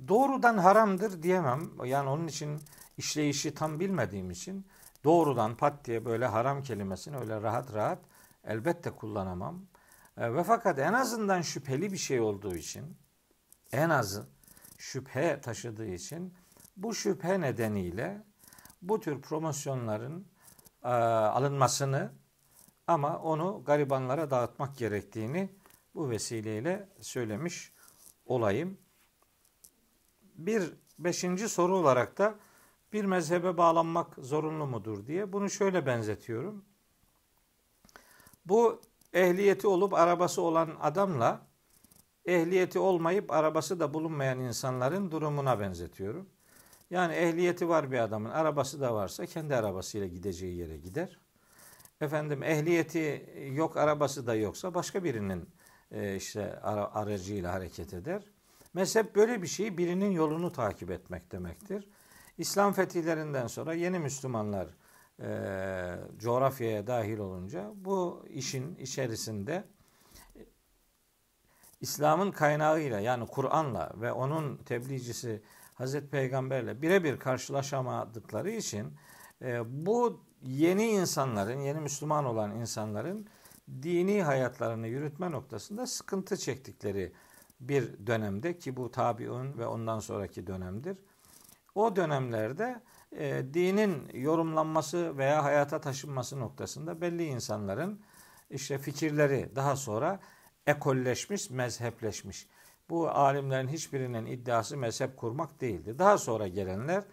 doğrudan 0.08 0.58
haramdır 0.58 1.22
diyemem. 1.22 1.70
Yani 1.84 2.08
onun 2.08 2.26
için 2.26 2.60
işleyişi 2.96 3.54
tam 3.54 3.80
bilmediğim 3.80 4.30
için 4.30 4.66
doğrudan 5.04 5.56
pat 5.56 5.84
diye 5.84 6.04
böyle 6.04 6.26
haram 6.26 6.62
kelimesini 6.62 7.16
öyle 7.16 7.42
rahat 7.42 7.74
rahat 7.74 7.98
elbette 8.44 8.90
kullanamam. 8.90 9.66
E, 10.16 10.34
ve 10.34 10.44
fakat 10.44 10.78
en 10.78 10.92
azından 10.92 11.42
şüpheli 11.42 11.92
bir 11.92 11.98
şey 11.98 12.20
olduğu 12.20 12.56
için 12.56 12.96
en 13.72 13.90
azı 13.90 14.26
şüphe 14.78 15.40
taşıdığı 15.40 15.86
için 15.86 16.34
bu 16.78 16.94
şüphe 16.94 17.40
nedeniyle 17.40 18.24
bu 18.82 19.00
tür 19.00 19.20
promosyonların 19.20 20.26
e, 20.84 20.88
alınmasını 20.88 22.12
ama 22.86 23.18
onu 23.18 23.62
garibanlara 23.66 24.30
dağıtmak 24.30 24.76
gerektiğini 24.76 25.48
bu 25.94 26.10
vesileyle 26.10 26.88
söylemiş 27.00 27.72
olayım. 28.26 28.78
Bir 30.34 30.72
beşinci 30.98 31.48
soru 31.48 31.76
olarak 31.76 32.18
da 32.18 32.34
bir 32.92 33.04
mezhebe 33.04 33.56
bağlanmak 33.56 34.14
zorunlu 34.18 34.66
mudur 34.66 35.06
diye 35.06 35.32
bunu 35.32 35.50
şöyle 35.50 35.86
benzetiyorum. 35.86 36.64
Bu 38.46 38.80
ehliyeti 39.12 39.66
olup 39.66 39.94
arabası 39.94 40.42
olan 40.42 40.76
adamla 40.80 41.46
ehliyeti 42.24 42.78
olmayıp 42.78 43.32
arabası 43.32 43.80
da 43.80 43.94
bulunmayan 43.94 44.40
insanların 44.40 45.10
durumuna 45.10 45.60
benzetiyorum. 45.60 46.28
Yani 46.90 47.14
ehliyeti 47.14 47.68
var 47.68 47.92
bir 47.92 47.98
adamın, 47.98 48.30
arabası 48.30 48.80
da 48.80 48.94
varsa 48.94 49.26
kendi 49.26 49.56
arabasıyla 49.56 50.06
gideceği 50.06 50.56
yere 50.56 50.76
gider. 50.76 51.18
Efendim 52.00 52.42
ehliyeti 52.42 53.32
yok, 53.52 53.76
arabası 53.76 54.26
da 54.26 54.34
yoksa 54.34 54.74
başka 54.74 55.04
birinin 55.04 55.48
e, 55.90 56.16
işte 56.16 56.60
aracıyla 56.60 57.52
hareket 57.52 57.94
eder. 57.94 58.22
Mezhep 58.74 59.14
böyle 59.16 59.42
bir 59.42 59.46
şey 59.46 59.78
birinin 59.78 60.10
yolunu 60.10 60.52
takip 60.52 60.90
etmek 60.90 61.32
demektir. 61.32 61.88
İslam 62.38 62.72
fetihlerinden 62.72 63.46
sonra 63.46 63.74
yeni 63.74 63.98
Müslümanlar 63.98 64.68
e, 65.22 65.28
coğrafyaya 66.18 66.86
dahil 66.86 67.18
olunca 67.18 67.72
bu 67.74 68.26
işin 68.28 68.76
içerisinde 68.76 69.64
İslam'ın 71.80 72.30
kaynağıyla 72.30 73.00
yani 73.00 73.26
Kur'an'la 73.26 73.92
ve 73.94 74.12
onun 74.12 74.56
tebliğcisi 74.56 75.42
Hazreti 75.78 76.10
Peygamber'le 76.10 76.82
birebir 76.82 77.18
karşılaşamadıkları 77.18 78.50
için 78.50 78.92
e, 79.42 79.60
bu 79.86 80.24
yeni 80.42 80.86
insanların, 80.86 81.60
yeni 81.60 81.80
Müslüman 81.80 82.24
olan 82.24 82.56
insanların 82.56 83.26
dini 83.82 84.22
hayatlarını 84.22 84.86
yürütme 84.86 85.30
noktasında 85.30 85.86
sıkıntı 85.86 86.36
çektikleri 86.36 87.12
bir 87.60 88.06
dönemde 88.06 88.58
ki 88.58 88.76
bu 88.76 88.90
tabiun 88.90 89.58
ve 89.58 89.66
ondan 89.66 89.98
sonraki 89.98 90.46
dönemdir. 90.46 90.98
O 91.74 91.96
dönemlerde 91.96 92.80
e, 93.12 93.42
dinin 93.54 94.08
yorumlanması 94.14 95.18
veya 95.18 95.44
hayata 95.44 95.80
taşınması 95.80 96.40
noktasında 96.40 97.00
belli 97.00 97.24
insanların 97.24 98.02
işte 98.50 98.78
fikirleri 98.78 99.50
daha 99.56 99.76
sonra 99.76 100.20
ekolleşmiş, 100.66 101.50
mezhepleşmiş. 101.50 102.48
Bu 102.90 103.10
alimlerin 103.10 103.68
hiçbirinin 103.68 104.26
iddiası 104.26 104.76
mezhep 104.76 105.16
kurmak 105.16 105.60
değildi. 105.60 105.98
Daha 105.98 106.18
sonra 106.18 106.48
gelenler 106.48 107.04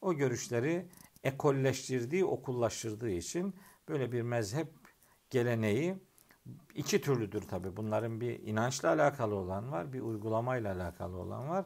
o 0.00 0.14
görüşleri 0.14 0.86
ekolleştirdiği, 1.24 2.24
okullaştırdığı 2.24 3.10
için 3.10 3.54
böyle 3.88 4.12
bir 4.12 4.22
mezhep 4.22 4.68
geleneği 5.30 5.94
iki 6.74 7.00
türlüdür 7.00 7.42
tabi. 7.42 7.76
Bunların 7.76 8.20
bir 8.20 8.40
inançla 8.40 8.88
alakalı 8.88 9.34
olan 9.34 9.72
var, 9.72 9.92
bir 9.92 10.00
uygulamayla 10.00 10.74
alakalı 10.74 11.16
olan 11.16 11.48
var. 11.48 11.64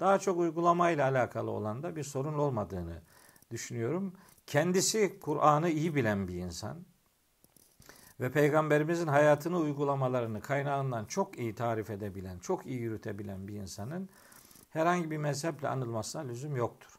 Daha 0.00 0.18
çok 0.18 0.38
uygulamayla 0.38 1.08
alakalı 1.08 1.50
olan 1.50 1.82
da 1.82 1.96
bir 1.96 2.04
sorun 2.04 2.34
olmadığını 2.34 3.02
düşünüyorum. 3.50 4.14
Kendisi 4.46 5.20
Kur'an'ı 5.20 5.70
iyi 5.70 5.94
bilen 5.94 6.28
bir 6.28 6.34
insan 6.34 6.84
ve 8.22 8.30
peygamberimizin 8.30 9.06
hayatını 9.06 9.58
uygulamalarını 9.58 10.40
kaynağından 10.40 11.04
çok 11.04 11.38
iyi 11.38 11.54
tarif 11.54 11.90
edebilen, 11.90 12.38
çok 12.38 12.66
iyi 12.66 12.80
yürütebilen 12.80 13.48
bir 13.48 13.54
insanın 13.54 14.08
herhangi 14.70 15.10
bir 15.10 15.16
mezheple 15.16 15.68
anılmasına 15.68 16.22
lüzum 16.22 16.56
yoktur. 16.56 16.90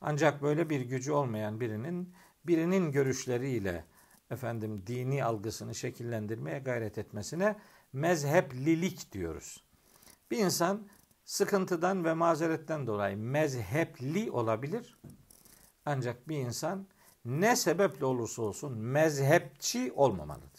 Ancak 0.00 0.42
böyle 0.42 0.70
bir 0.70 0.80
gücü 0.80 1.12
olmayan 1.12 1.60
birinin 1.60 2.14
birinin 2.44 2.92
görüşleriyle 2.92 3.84
efendim 4.30 4.82
dini 4.86 5.24
algısını 5.24 5.74
şekillendirmeye 5.74 6.58
gayret 6.58 6.98
etmesine 6.98 7.56
mezheplilik 7.92 9.12
diyoruz. 9.12 9.64
Bir 10.30 10.38
insan 10.38 10.88
sıkıntıdan 11.24 12.04
ve 12.04 12.14
mazeretten 12.14 12.86
dolayı 12.86 13.16
mezhepli 13.16 14.30
olabilir. 14.30 14.98
Ancak 15.84 16.28
bir 16.28 16.36
insan 16.36 16.86
ne 17.24 17.56
sebeple 17.56 18.04
olursa 18.04 18.42
olsun 18.42 18.78
mezhepçi 18.78 19.92
olmamalıdır. 19.92 20.51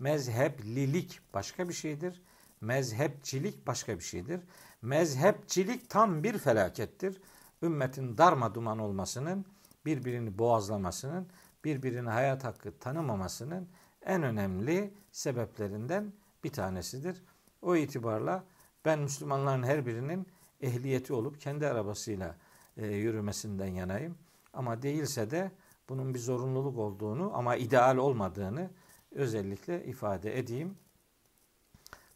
Mezheplilik 0.00 1.20
başka 1.34 1.68
bir 1.68 1.74
şeydir. 1.74 2.22
Mezhepçilik 2.60 3.66
başka 3.66 3.98
bir 3.98 4.04
şeydir. 4.04 4.40
Mezhepçilik 4.82 5.90
tam 5.90 6.22
bir 6.24 6.38
felakettir. 6.38 7.20
Ümmetin 7.62 8.18
darma 8.18 8.54
duman 8.54 8.78
olmasının, 8.78 9.44
birbirini 9.86 10.38
boğazlamasının, 10.38 11.26
birbirine 11.64 12.10
hayat 12.10 12.44
hakkı 12.44 12.78
tanımamasının 12.78 13.68
en 14.02 14.22
önemli 14.22 14.94
sebeplerinden 15.12 16.12
bir 16.44 16.52
tanesidir. 16.52 17.22
O 17.62 17.76
itibarla 17.76 18.44
ben 18.84 18.98
Müslümanların 18.98 19.62
her 19.62 19.86
birinin 19.86 20.26
ehliyeti 20.60 21.12
olup 21.12 21.40
kendi 21.40 21.66
arabasıyla 21.66 22.36
e, 22.76 22.86
yürümesinden 22.86 23.66
yanayım. 23.66 24.18
Ama 24.52 24.82
değilse 24.82 25.30
de 25.30 25.50
bunun 25.88 26.14
bir 26.14 26.18
zorunluluk 26.18 26.78
olduğunu 26.78 27.30
ama 27.34 27.56
ideal 27.56 27.96
olmadığını 27.96 28.70
özellikle 29.12 29.84
ifade 29.84 30.38
edeyim. 30.38 30.78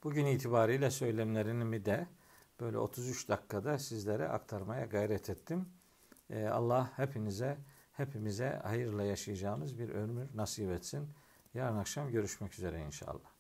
Bugün 0.05 0.27
itibariyle 0.27 0.91
söylemlerimi 0.91 1.85
de 1.85 2.07
böyle 2.61 2.79
33 2.79 3.29
dakikada 3.29 3.79
sizlere 3.79 4.29
aktarmaya 4.29 4.85
gayret 4.85 5.31
ettim. 5.31 5.69
Ee, 6.31 6.47
Allah 6.47 6.93
hepinize, 6.97 7.59
hepimize 7.93 8.61
hayırla 8.65 9.03
yaşayacağımız 9.03 9.79
bir 9.79 9.89
ömür 9.89 10.29
nasip 10.35 10.71
etsin. 10.71 11.09
Yarın 11.55 11.77
akşam 11.77 12.11
görüşmek 12.11 12.55
üzere 12.55 12.87
inşallah. 12.87 13.34